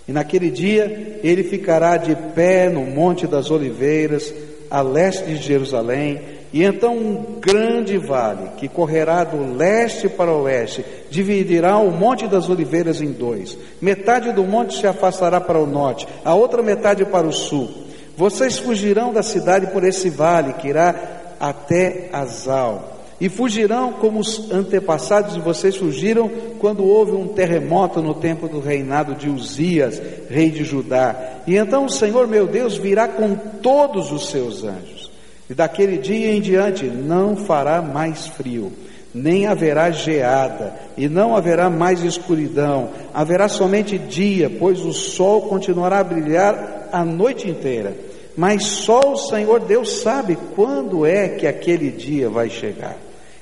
[0.08, 4.34] E naquele dia ele ficará de pé no Monte das Oliveiras,
[4.70, 6.22] a leste de Jerusalém,
[6.54, 12.28] e então um grande vale que correrá do leste para o oeste dividirá o Monte
[12.28, 13.58] das Oliveiras em dois.
[13.82, 17.70] Metade do monte se afastará para o norte, a outra metade para o sul.
[18.15, 20.96] Vocês fugirão da cidade por esse vale que irá
[21.39, 28.13] até Azal e fugirão como os antepassados de vocês fugiram quando houve um terremoto no
[28.13, 31.15] tempo do reinado de Uzias, rei de Judá.
[31.47, 35.12] E então o Senhor meu Deus virá com todos os seus anjos.
[35.49, 38.73] E daquele dia em diante não fará mais frio,
[39.13, 42.89] nem haverá geada, e não haverá mais escuridão.
[43.13, 47.95] Haverá somente dia, pois o sol continuará a brilhar a noite inteira.
[48.36, 52.98] Mas só o Senhor Deus sabe quando é que aquele dia vai chegar.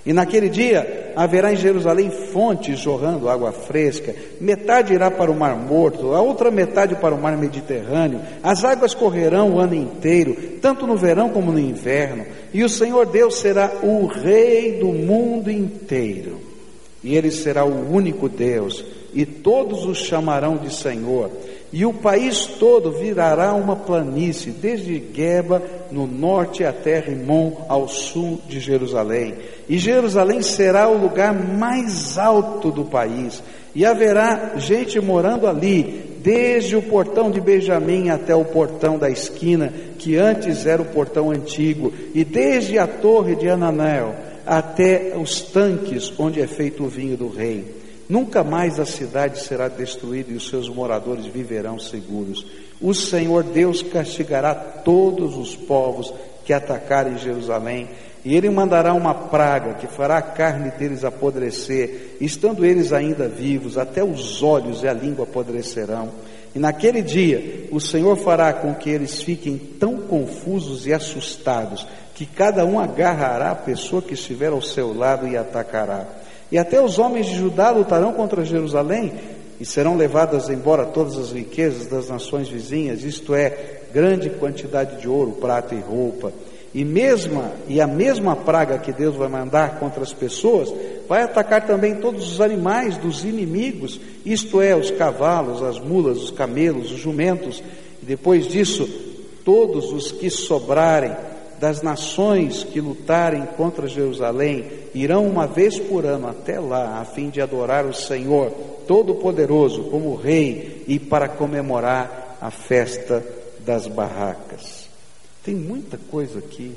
[0.05, 5.55] E naquele dia haverá em Jerusalém fontes jorrando água fresca, metade irá para o Mar
[5.55, 8.19] Morto, a outra metade para o Mar Mediterrâneo.
[8.41, 13.05] As águas correrão o ano inteiro, tanto no verão como no inverno, e o Senhor
[13.05, 16.37] Deus será o Rei do mundo inteiro.
[17.01, 21.31] E ele será o único Deus, e todos o chamarão de Senhor.
[21.73, 25.59] E o país todo virará uma planície, desde Geba,
[25.91, 29.33] no norte, até Rimon, ao sul de Jerusalém.
[29.67, 33.41] E Jerusalém será o lugar mais alto do país,
[33.73, 39.73] e haverá gente morando ali, desde o portão de Benjamim até o portão da esquina,
[39.97, 44.13] que antes era o portão antigo, e desde a torre de Ananel
[44.45, 47.82] até os tanques onde é feito o vinho do rei.
[48.09, 52.45] Nunca mais a cidade será destruída e os seus moradores viverão seguros.
[52.81, 56.13] O Senhor Deus castigará todos os povos
[56.43, 57.87] que atacarem Jerusalém,
[58.25, 63.77] e ele mandará uma praga que fará a carne deles apodrecer, estando eles ainda vivos,
[63.77, 66.09] até os olhos e a língua apodrecerão.
[66.55, 72.25] E naquele dia o Senhor fará com que eles fiquem tão confusos e assustados, que
[72.25, 76.05] cada um agarrará a pessoa que estiver ao seu lado e atacará.
[76.53, 79.11] E até os homens de Judá lutarão contra Jerusalém
[79.59, 85.09] e serão levadas embora todas as riquezas das nações vizinhas, isto é, grande quantidade de
[85.09, 86.31] ouro, prata e roupa.
[86.71, 90.71] E mesma e a mesma praga que Deus vai mandar contra as pessoas,
[91.09, 96.29] vai atacar também todos os animais dos inimigos, isto é, os cavalos, as mulas, os
[96.29, 97.63] camelos, os jumentos.
[97.99, 98.87] E depois disso,
[99.43, 101.15] todos os que sobrarem
[101.59, 107.29] das nações que lutarem contra Jerusalém irão uma vez por ano até lá, a fim
[107.29, 108.51] de adorar o Senhor
[108.87, 113.25] Todo-Poderoso como Rei e para comemorar a festa
[113.59, 114.87] das barracas.
[115.43, 116.75] Tem muita coisa aqui,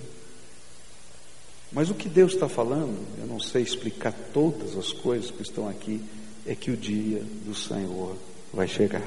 [1.72, 5.68] mas o que Deus está falando, eu não sei explicar todas as coisas que estão
[5.68, 6.00] aqui,
[6.46, 8.16] é que o dia do Senhor
[8.52, 9.02] vai chegar.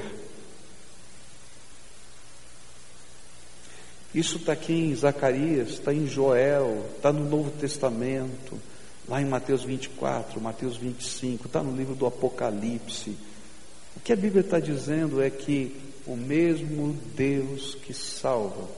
[4.14, 8.58] Isso está aqui em Zacarias, está em Joel, está no Novo Testamento,
[9.10, 13.16] lá em Mateus 24, Mateus 25, está no livro do Apocalipse.
[13.96, 18.68] O que a Bíblia está dizendo é que o mesmo Deus que salva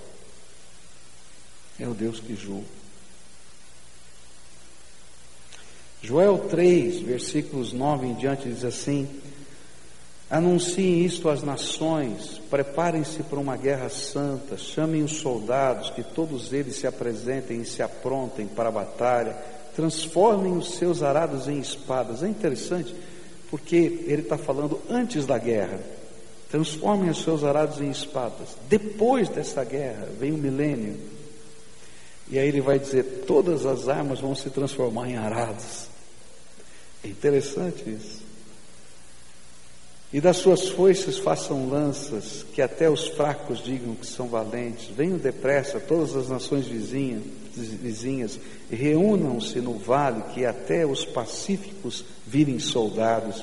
[1.79, 2.67] é o Deus que julga.
[6.01, 9.07] Joel 3, versículos 9 em diante, diz assim:
[10.31, 16.77] Anunciem isto às nações, preparem-se para uma guerra santa, chamem os soldados, que todos eles
[16.77, 19.37] se apresentem e se aprontem para a batalha,
[19.75, 22.23] transformem os seus arados em espadas.
[22.23, 22.95] É interessante,
[23.51, 25.81] porque ele está falando antes da guerra.
[26.51, 28.57] Transformem os seus arados em espadas.
[28.69, 30.97] Depois dessa guerra, vem o milênio.
[32.29, 35.87] E aí ele vai dizer: todas as armas vão se transformar em arados.
[37.05, 38.22] É interessante isso.
[40.13, 44.91] E das suas foices façam lanças, que até os fracos digam que são valentes.
[44.95, 47.23] Venham depressa todas as nações vizinhas,
[47.57, 48.39] vizinhas
[48.71, 53.43] reúnam-se no vale, que até os pacíficos virem soldados.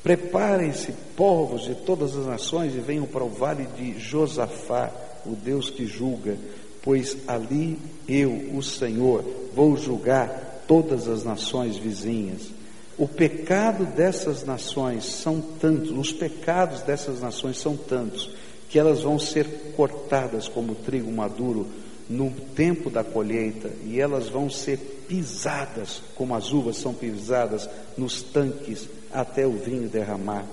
[0.00, 4.92] Preparem-se, povos de todas as nações, e venham para o vale de Josafá,
[5.24, 6.36] o Deus que julga,
[6.82, 7.76] pois ali
[8.06, 12.55] eu, o Senhor, vou julgar todas as nações vizinhas.
[12.98, 18.30] O pecado dessas nações são tantos, os pecados dessas nações são tantos,
[18.70, 21.66] que elas vão ser cortadas como trigo maduro
[22.08, 24.78] no tempo da colheita, e elas vão ser
[25.08, 27.68] pisadas como as uvas são pisadas
[27.98, 30.44] nos tanques até o vinho derramar.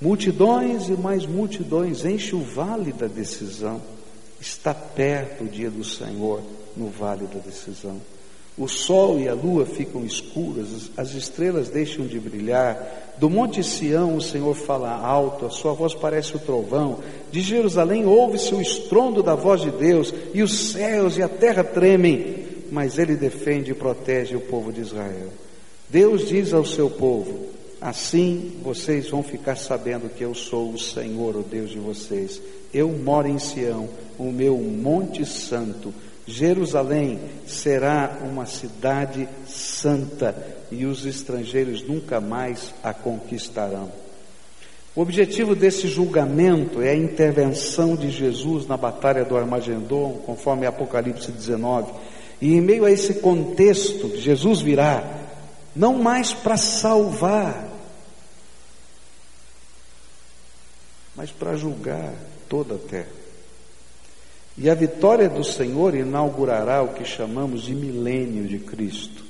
[0.00, 3.80] Multidões e mais multidões enche o vale da decisão.
[4.40, 6.42] Está perto o dia do Senhor
[6.76, 8.00] no vale da decisão.
[8.56, 13.14] O sol e a lua ficam escuras, as estrelas deixam de brilhar.
[13.18, 17.00] Do monte Sião o Senhor fala alto, a sua voz parece o trovão.
[17.32, 21.64] De Jerusalém ouve-se o estrondo da voz de Deus, e os céus e a terra
[21.64, 25.30] tremem, mas ele defende e protege o povo de Israel.
[25.88, 27.46] Deus diz ao seu povo:
[27.80, 32.40] Assim vocês vão ficar sabendo que eu sou o Senhor, o Deus de vocês.
[32.72, 35.92] Eu moro em Sião, o meu monte santo
[36.26, 40.34] Jerusalém será uma cidade santa
[40.70, 43.92] e os estrangeiros nunca mais a conquistarão.
[44.96, 51.32] O objetivo desse julgamento é a intervenção de Jesus na batalha do Armagedon, conforme Apocalipse
[51.32, 51.92] 19.
[52.40, 55.02] E em meio a esse contexto, Jesus virá
[55.74, 57.68] não mais para salvar,
[61.16, 62.14] mas para julgar
[62.48, 63.23] toda a terra.
[64.56, 69.24] E a vitória do Senhor inaugurará o que chamamos de milênio de Cristo,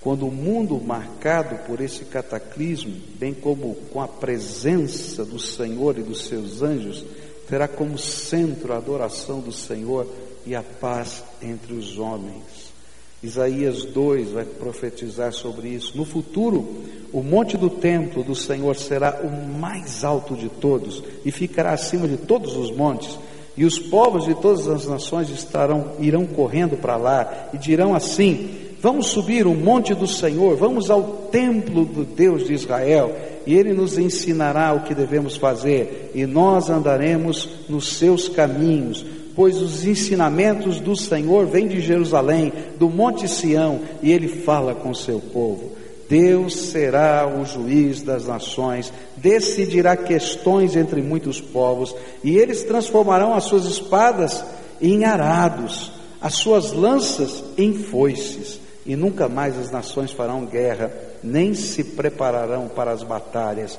[0.00, 6.02] quando o mundo marcado por esse cataclismo, bem como com a presença do Senhor e
[6.02, 7.04] dos seus anjos,
[7.48, 10.06] terá como centro a adoração do Senhor
[10.44, 12.74] e a paz entre os homens.
[13.22, 15.96] Isaías 2 vai profetizar sobre isso.
[15.96, 21.30] No futuro, o monte do templo do Senhor será o mais alto de todos e
[21.30, 23.16] ficará acima de todos os montes
[23.56, 28.50] e os povos de todas as nações estarão, irão correndo para lá e dirão assim:
[28.80, 33.72] Vamos subir o monte do Senhor, vamos ao templo do Deus de Israel, e ele
[33.72, 39.04] nos ensinará o que devemos fazer, e nós andaremos nos seus caminhos,
[39.34, 44.92] pois os ensinamentos do Senhor vêm de Jerusalém, do monte Sião, e ele fala com
[44.92, 45.75] seu povo.
[46.08, 53.44] Deus será o juiz das nações, decidirá questões entre muitos povos, e eles transformarão as
[53.44, 54.44] suas espadas
[54.80, 60.92] em arados, as suas lanças em foices, e nunca mais as nações farão guerra,
[61.22, 63.78] nem se prepararão para as batalhas.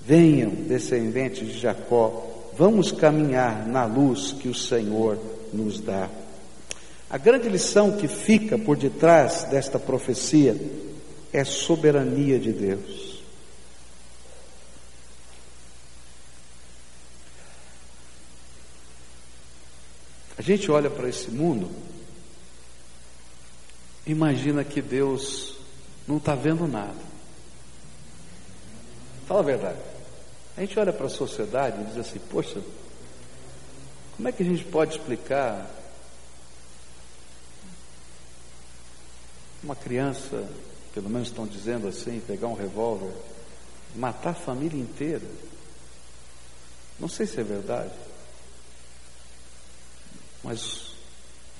[0.00, 2.24] Venham, descendentes de Jacó,
[2.56, 5.18] vamos caminhar na luz que o Senhor
[5.52, 6.08] nos dá.
[7.10, 10.54] A grande lição que fica por detrás desta profecia
[11.32, 13.22] é soberania de Deus.
[20.36, 21.68] A gente olha para esse mundo,
[24.06, 25.56] imagina que Deus
[26.06, 27.08] não está vendo nada.
[29.26, 29.78] Fala a verdade.
[30.56, 32.62] A gente olha para a sociedade e diz assim: poxa,
[34.16, 35.68] como é que a gente pode explicar
[39.62, 40.48] uma criança
[40.98, 43.12] pelo menos estão dizendo assim, pegar um revólver,
[43.94, 45.24] matar a família inteira.
[46.98, 47.94] Não sei se é verdade,
[50.42, 50.90] mas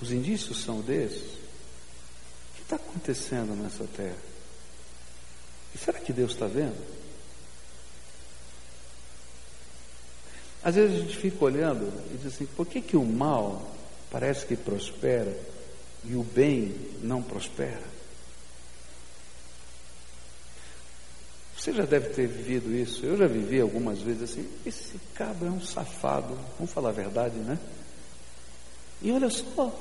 [0.03, 1.23] os indícios são desses.
[1.23, 4.19] O que está acontecendo nessa terra?
[5.73, 6.85] E será que Deus está vendo?
[10.65, 13.73] Às vezes a gente fica olhando e diz assim, por que, que o mal
[14.11, 15.39] parece que prospera
[16.03, 17.98] e o bem não prospera?
[21.59, 23.05] Você já deve ter vivido isso.
[23.05, 24.49] Eu já vivi algumas vezes assim.
[24.65, 26.39] Esse cabra é um safado.
[26.57, 27.59] Vamos falar a verdade, né?
[29.03, 29.77] E olha só.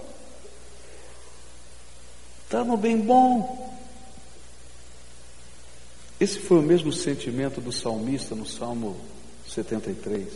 [2.43, 3.77] Está no bem bom.
[6.19, 8.99] Esse foi o mesmo sentimento do salmista no Salmo
[9.47, 10.33] 73.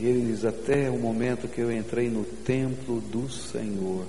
[0.00, 4.04] E ele diz: Até o momento que eu entrei no templo do Senhor,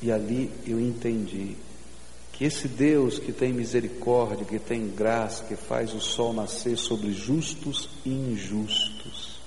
[0.00, 1.56] e ali eu entendi
[2.34, 7.12] que esse Deus que tem misericórdia, que tem graça, que faz o sol nascer sobre
[7.12, 9.38] justos e injustos,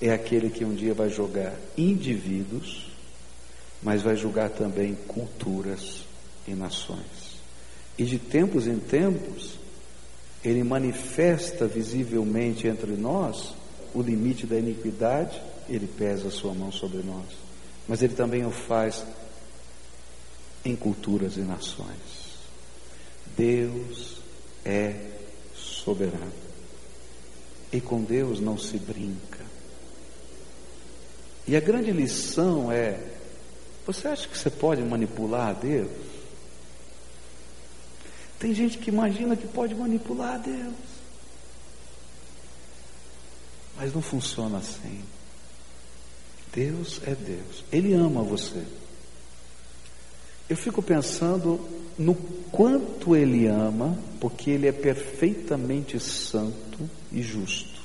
[0.00, 2.90] é aquele que um dia vai jogar indivíduos,
[3.82, 6.04] mas vai julgar também culturas
[6.46, 7.38] e nações.
[7.98, 9.58] E de tempos em tempos,
[10.42, 13.52] ele manifesta visivelmente entre nós
[13.92, 15.38] o limite da iniquidade,
[15.68, 17.26] ele pesa a sua mão sobre nós.
[17.86, 19.04] Mas ele também o faz
[20.64, 22.38] em culturas e nações.
[23.36, 24.20] Deus
[24.64, 25.10] é
[25.54, 26.32] soberano.
[27.72, 29.44] E com Deus não se brinca.
[31.46, 33.00] E a grande lição é:
[33.86, 35.90] você acha que você pode manipular a Deus?
[38.38, 40.74] Tem gente que imagina que pode manipular a Deus.
[43.76, 45.02] Mas não funciona assim.
[46.52, 47.64] Deus é Deus.
[47.70, 48.64] Ele ama você.
[50.48, 51.60] Eu fico pensando
[51.98, 52.14] no
[52.50, 57.78] quanto Ele ama, porque Ele é perfeitamente santo e justo.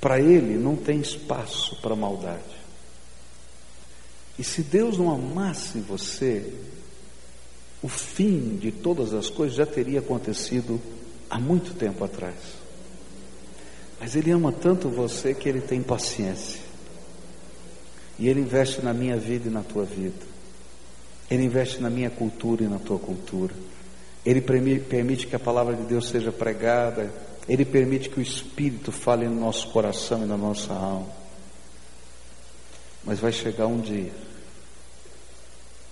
[0.00, 2.62] Para Ele não tem espaço para maldade.
[4.38, 6.52] E se Deus não amasse você,
[7.82, 10.80] o fim de todas as coisas já teria acontecido
[11.30, 12.34] há muito tempo atrás.
[14.00, 16.60] Mas Ele ama tanto você que Ele tem paciência.
[18.18, 20.31] E Ele investe na minha vida e na tua vida.
[21.32, 23.54] Ele investe na minha cultura e na tua cultura.
[24.22, 27.10] Ele permite que a palavra de Deus seja pregada.
[27.48, 31.08] Ele permite que o Espírito fale no nosso coração e na nossa alma.
[33.02, 34.12] Mas vai chegar um dia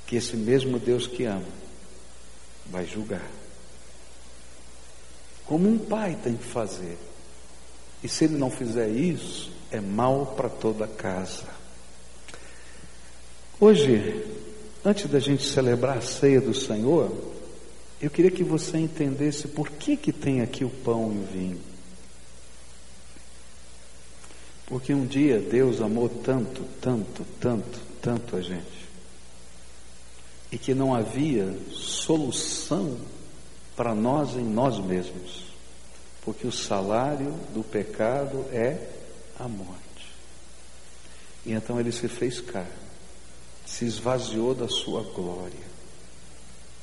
[0.07, 1.41] que esse mesmo Deus que ama
[2.66, 3.26] vai julgar.
[5.47, 6.99] Como um pai tem que fazer.
[8.05, 11.47] E se ele não fizer isso, é mal para toda a casa.
[13.59, 14.39] Hoje,
[14.85, 17.14] Antes da gente celebrar a ceia do Senhor,
[18.01, 21.61] eu queria que você entendesse por que que tem aqui o pão e o vinho.
[24.64, 28.89] Porque um dia Deus amou tanto, tanto, tanto, tanto a gente.
[30.51, 32.97] E que não havia solução
[33.76, 35.45] para nós em nós mesmos.
[36.24, 38.89] Porque o salário do pecado é
[39.39, 39.81] a morte.
[41.45, 42.80] E então ele se fez carne
[43.71, 45.71] se esvaziou da sua glória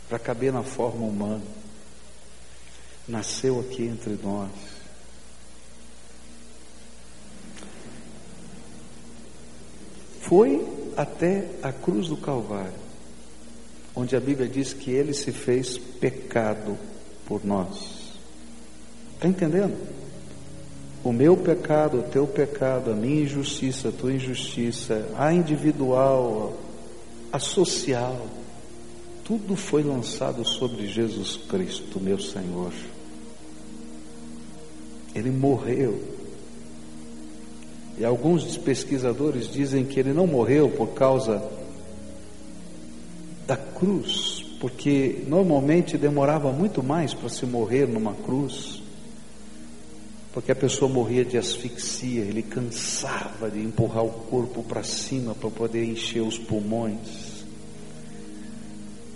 [0.07, 1.43] para caber na forma humana.
[3.07, 4.49] Nasceu aqui entre nós.
[10.21, 10.65] Foi
[10.95, 12.73] até a cruz do Calvário,
[13.95, 16.77] onde a Bíblia diz que ele se fez pecado
[17.25, 18.13] por nós.
[19.13, 19.77] Está entendendo?
[21.03, 26.53] O meu pecado, o teu pecado, a minha injustiça, a tua injustiça, a individual,
[27.31, 28.25] a social,
[29.23, 32.71] tudo foi lançado sobre Jesus Cristo, meu Senhor.
[35.13, 36.01] Ele morreu.
[37.97, 41.43] E alguns pesquisadores dizem que ele não morreu por causa
[43.45, 48.76] da cruz, porque normalmente demorava muito mais para se morrer numa cruz,
[50.37, 55.49] porque a pessoa morria de asfixia, ele cansava de empurrar o corpo para cima para
[55.49, 57.43] poder encher os pulmões.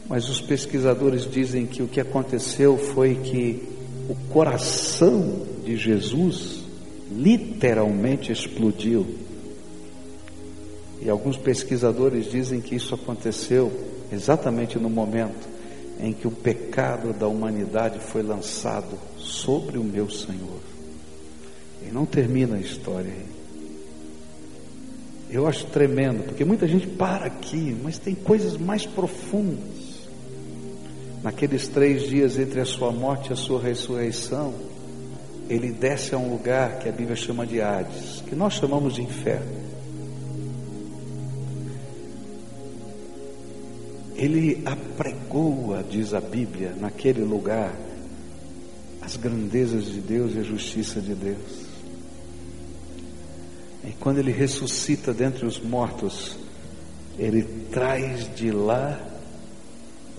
[0.10, 3.62] Mas os pesquisadores dizem que o que aconteceu foi que
[4.10, 6.64] o coração de Jesus
[7.12, 9.06] literalmente explodiu.
[11.04, 13.72] E alguns pesquisadores dizem que isso aconteceu
[14.12, 15.48] exatamente no momento
[16.00, 20.71] em que o pecado da humanidade foi lançado sobre o meu Senhor.
[21.88, 23.32] E não termina a história aí.
[25.30, 29.82] Eu acho tremendo, porque muita gente para aqui, mas tem coisas mais profundas
[31.24, 34.54] naqueles três dias entre a sua morte e a sua ressurreição,
[35.50, 39.02] ele desce a um lugar que a Bíblia chama de Hades, que nós chamamos de
[39.02, 39.62] inferno.
[44.16, 47.74] Ele apregoa, diz a Bíblia, naquele lugar,
[49.02, 51.71] as grandezas de Deus e a justiça de Deus.
[53.84, 56.38] E quando ele ressuscita dentre os mortos,
[57.18, 59.00] ele traz de lá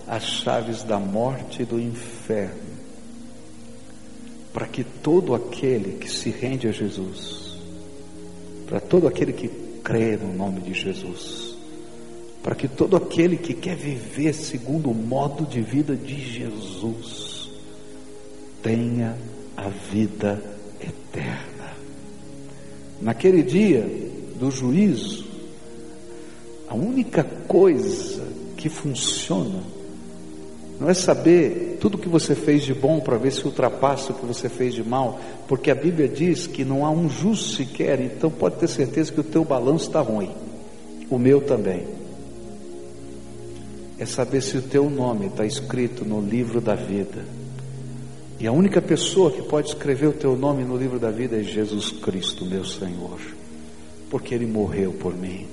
[0.07, 2.73] as chaves da morte e do inferno,
[4.51, 7.57] para que todo aquele que se rende a Jesus,
[8.67, 9.47] para todo aquele que
[9.83, 11.55] crê no nome de Jesus,
[12.43, 17.49] para que todo aquele que quer viver segundo o modo de vida de Jesus,
[18.61, 19.17] tenha
[19.55, 20.43] a vida
[20.81, 21.52] eterna.
[23.01, 23.87] Naquele dia
[24.39, 25.25] do juízo,
[26.67, 28.23] a única coisa
[28.57, 29.61] que funciona
[30.79, 34.25] não é saber tudo que você fez de bom para ver se ultrapassa o que
[34.25, 38.29] você fez de mal, porque a Bíblia diz que não há um justo sequer, então
[38.31, 40.31] pode ter certeza que o teu balanço está ruim,
[41.09, 41.85] o meu também.
[43.99, 47.23] É saber se o teu nome está escrito no livro da vida.
[48.43, 51.43] E a única pessoa que pode escrever o teu nome no livro da vida é
[51.43, 53.17] Jesus Cristo, meu Senhor,
[54.09, 55.47] porque Ele morreu por mim.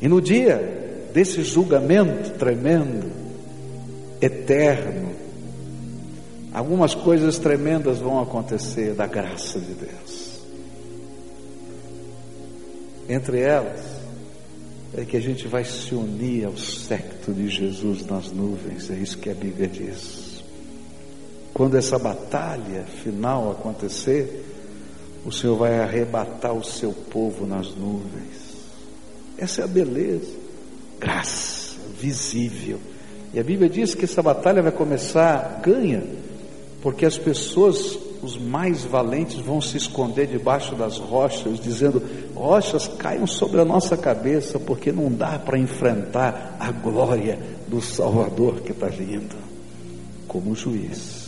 [0.00, 3.12] E no dia desse julgamento tremendo,
[4.20, 5.12] eterno,
[6.52, 10.42] algumas coisas tremendas vão acontecer da graça de Deus.
[13.08, 14.00] Entre elas,
[14.98, 19.16] é que a gente vai se unir ao secto de Jesus nas nuvens, é isso
[19.16, 20.31] que a Bíblia diz.
[21.54, 24.44] Quando essa batalha final acontecer,
[25.24, 28.56] o Senhor vai arrebatar o seu povo nas nuvens.
[29.36, 30.32] Essa é a beleza,
[30.98, 31.62] graça
[32.02, 32.78] visível.
[33.32, 36.02] E a Bíblia diz que essa batalha vai começar ganha,
[36.82, 42.02] porque as pessoas, os mais valentes, vão se esconder debaixo das rochas, dizendo:
[42.34, 47.38] rochas caiam sobre a nossa cabeça, porque não dá para enfrentar a glória
[47.68, 49.36] do Salvador que está vindo,
[50.26, 51.21] como juiz.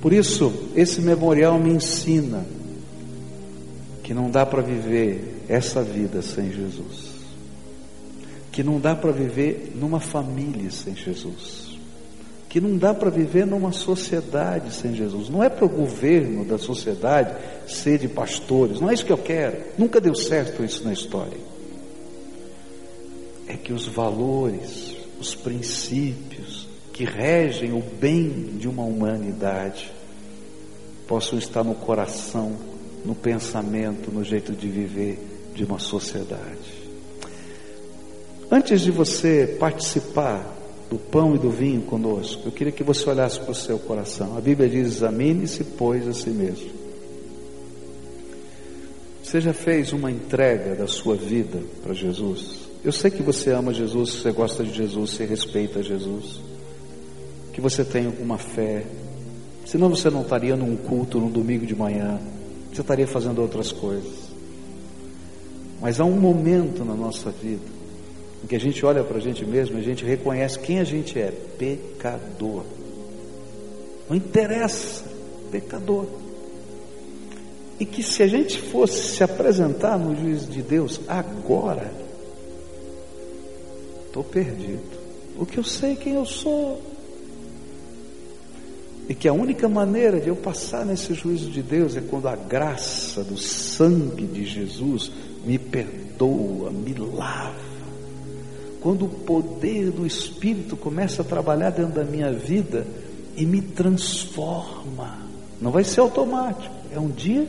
[0.00, 2.44] Por isso, esse memorial me ensina
[4.02, 7.18] que não dá para viver essa vida sem Jesus.
[8.52, 11.76] Que não dá para viver numa família sem Jesus.
[12.48, 15.28] Que não dá para viver numa sociedade sem Jesus.
[15.28, 17.36] Não é para o governo da sociedade
[17.66, 18.80] ser de pastores.
[18.80, 19.58] Não é isso que eu quero.
[19.76, 21.36] Nunca deu certo isso na história.
[23.46, 26.47] É que os valores, os princípios
[26.98, 29.88] que regem o bem de uma humanidade
[31.06, 32.56] possam estar no coração,
[33.04, 35.16] no pensamento, no jeito de viver
[35.54, 36.88] de uma sociedade.
[38.50, 40.44] Antes de você participar
[40.90, 44.36] do pão e do vinho conosco, eu queria que você olhasse para o seu coração.
[44.36, 46.70] A Bíblia diz: examine-se, pois, a si mesmo.
[49.22, 52.56] Você já fez uma entrega da sua vida para Jesus?
[52.84, 56.47] Eu sei que você ama Jesus, você gosta de Jesus, você respeita Jesus,
[57.58, 58.84] que você tem alguma fé,
[59.66, 62.20] senão você não estaria num culto no domingo de manhã,
[62.72, 64.28] você estaria fazendo outras coisas.
[65.80, 67.66] Mas há um momento na nossa vida
[68.44, 70.84] em que a gente olha para a gente mesmo e a gente reconhece quem a
[70.84, 72.62] gente é: pecador.
[74.08, 75.02] Não interessa,
[75.50, 76.06] pecador.
[77.80, 81.90] E que se a gente fosse se apresentar no juízo de Deus agora,
[84.06, 84.96] estou perdido.
[85.36, 86.96] Porque eu sei quem eu sou.
[89.08, 92.36] E que a única maneira de eu passar nesse juízo de Deus é quando a
[92.36, 95.10] graça do sangue de Jesus
[95.46, 97.54] me perdoa, me lava.
[98.82, 102.86] Quando o poder do Espírito começa a trabalhar dentro da minha vida
[103.34, 105.18] e me transforma.
[105.60, 107.48] Não vai ser automático, é um dia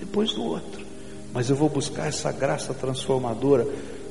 [0.00, 0.86] depois do outro.
[1.34, 3.68] Mas eu vou buscar essa graça transformadora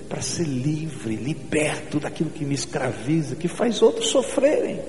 [0.07, 4.79] para ser livre, liberto daquilo que me escraviza, que faz outros sofrerem.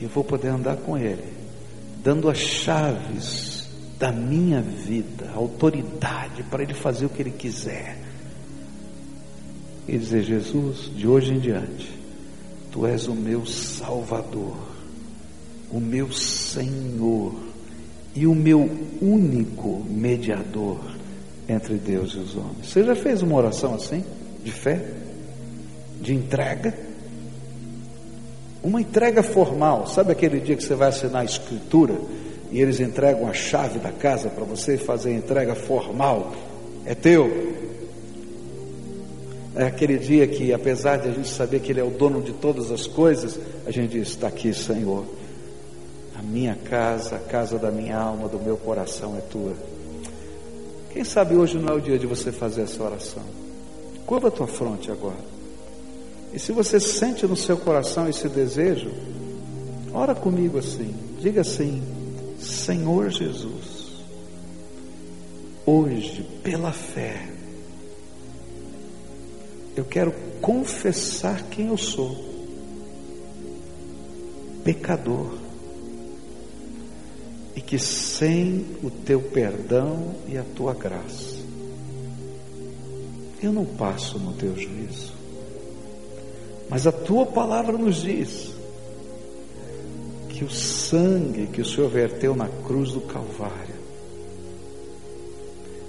[0.00, 1.24] Eu vou poder andar com Ele,
[2.02, 3.68] dando as chaves
[3.98, 7.98] da minha vida, autoridade para Ele fazer o que Ele quiser.
[9.88, 11.96] E dizer: Jesus, de hoje em diante,
[12.76, 14.58] Tu és o meu Salvador,
[15.70, 17.34] o meu Senhor
[18.14, 18.68] e o meu
[19.00, 20.80] único mediador
[21.48, 22.66] entre Deus e os homens.
[22.66, 24.04] Você já fez uma oração assim,
[24.44, 24.92] de fé,
[26.02, 26.85] de entrega?
[28.66, 31.94] Uma entrega formal, sabe aquele dia que você vai assinar a escritura?
[32.50, 36.32] e eles entregam a chave da casa para você fazer a entrega formal,
[36.84, 37.54] é teu.
[39.54, 42.32] É aquele dia que, apesar de a gente saber que Ele é o dono de
[42.32, 45.04] todas as coisas, a gente diz: Está aqui, Senhor.
[46.18, 49.54] A minha casa, a casa da minha alma, do meu coração é tua.
[50.92, 53.22] Quem sabe hoje não é o dia de você fazer essa oração?
[54.06, 55.35] Curva a tua fronte agora.
[56.32, 58.90] E se você sente no seu coração esse desejo,
[59.92, 60.94] ora comigo assim.
[61.20, 61.82] Diga assim:
[62.38, 64.04] Senhor Jesus,
[65.64, 67.28] hoje, pela fé,
[69.74, 72.16] eu quero confessar quem eu sou,
[74.62, 75.34] pecador,
[77.54, 81.36] e que sem o teu perdão e a tua graça,
[83.42, 85.15] eu não passo no teu juízo,
[86.68, 88.54] mas a tua palavra nos diz
[90.28, 93.76] que o sangue que o Senhor verteu na cruz do Calvário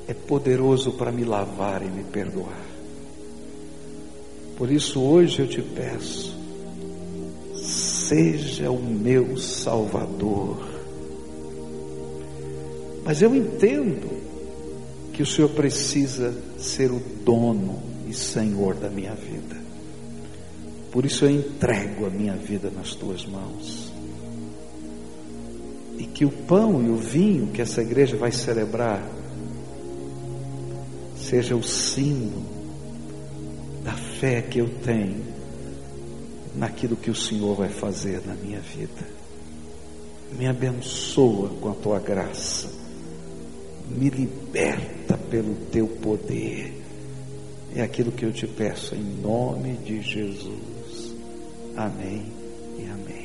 [0.08, 2.66] é poderoso para me lavar e me perdoar.
[4.56, 6.36] Por isso hoje eu te peço,
[7.56, 10.66] seja o meu Salvador.
[13.04, 14.10] Mas eu entendo
[15.14, 19.66] que o Senhor precisa ser o dono e Senhor da minha vida.
[20.98, 23.93] Por isso eu entrego a minha vida nas tuas mãos.
[25.95, 29.08] E que o pão e o vinho que essa igreja vai celebrar
[31.16, 32.43] seja o símbolo
[33.84, 35.24] da fé que eu tenho
[36.56, 39.08] naquilo que o Senhor vai fazer na minha vida.
[40.36, 42.72] Me abençoa com a tua graça,
[43.88, 46.74] me liberta pelo teu poder.
[47.76, 50.77] É aquilo que eu te peço em nome de Jesus.
[51.78, 52.37] Amém.